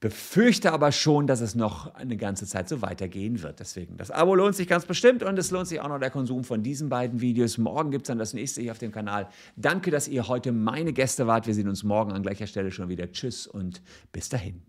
Befürchte 0.00 0.72
aber 0.72 0.92
schon, 0.92 1.26
dass 1.26 1.40
es 1.40 1.56
noch 1.56 1.94
eine 1.94 2.16
ganze 2.16 2.46
Zeit 2.46 2.68
so 2.68 2.82
weitergehen 2.82 3.42
wird. 3.42 3.58
Deswegen, 3.58 3.96
das 3.96 4.12
Abo 4.12 4.36
lohnt 4.36 4.54
sich 4.54 4.68
ganz 4.68 4.86
bestimmt 4.86 5.24
und 5.24 5.36
es 5.38 5.50
lohnt 5.50 5.66
sich 5.66 5.80
auch 5.80 5.88
noch 5.88 5.98
der 5.98 6.10
Konsum 6.10 6.44
von 6.44 6.62
diesen 6.62 6.88
beiden 6.88 7.20
Videos. 7.20 7.58
Morgen 7.58 7.90
gibt 7.90 8.04
es 8.04 8.08
dann 8.08 8.18
das 8.18 8.32
nächste 8.32 8.62
hier 8.62 8.70
auf 8.70 8.78
dem 8.78 8.92
Kanal. 8.92 9.28
Danke, 9.56 9.90
dass 9.90 10.06
ihr 10.06 10.28
heute 10.28 10.52
meine 10.52 10.92
Gäste 10.92 11.26
wart. 11.26 11.48
Wir 11.48 11.54
sehen 11.54 11.68
uns 11.68 11.82
morgen 11.82 12.12
an 12.12 12.22
gleicher 12.22 12.46
Stelle 12.46 12.70
schon 12.70 12.88
wieder. 12.88 13.10
Tschüss 13.10 13.48
und 13.48 13.82
bis 14.12 14.28
dahin. 14.28 14.67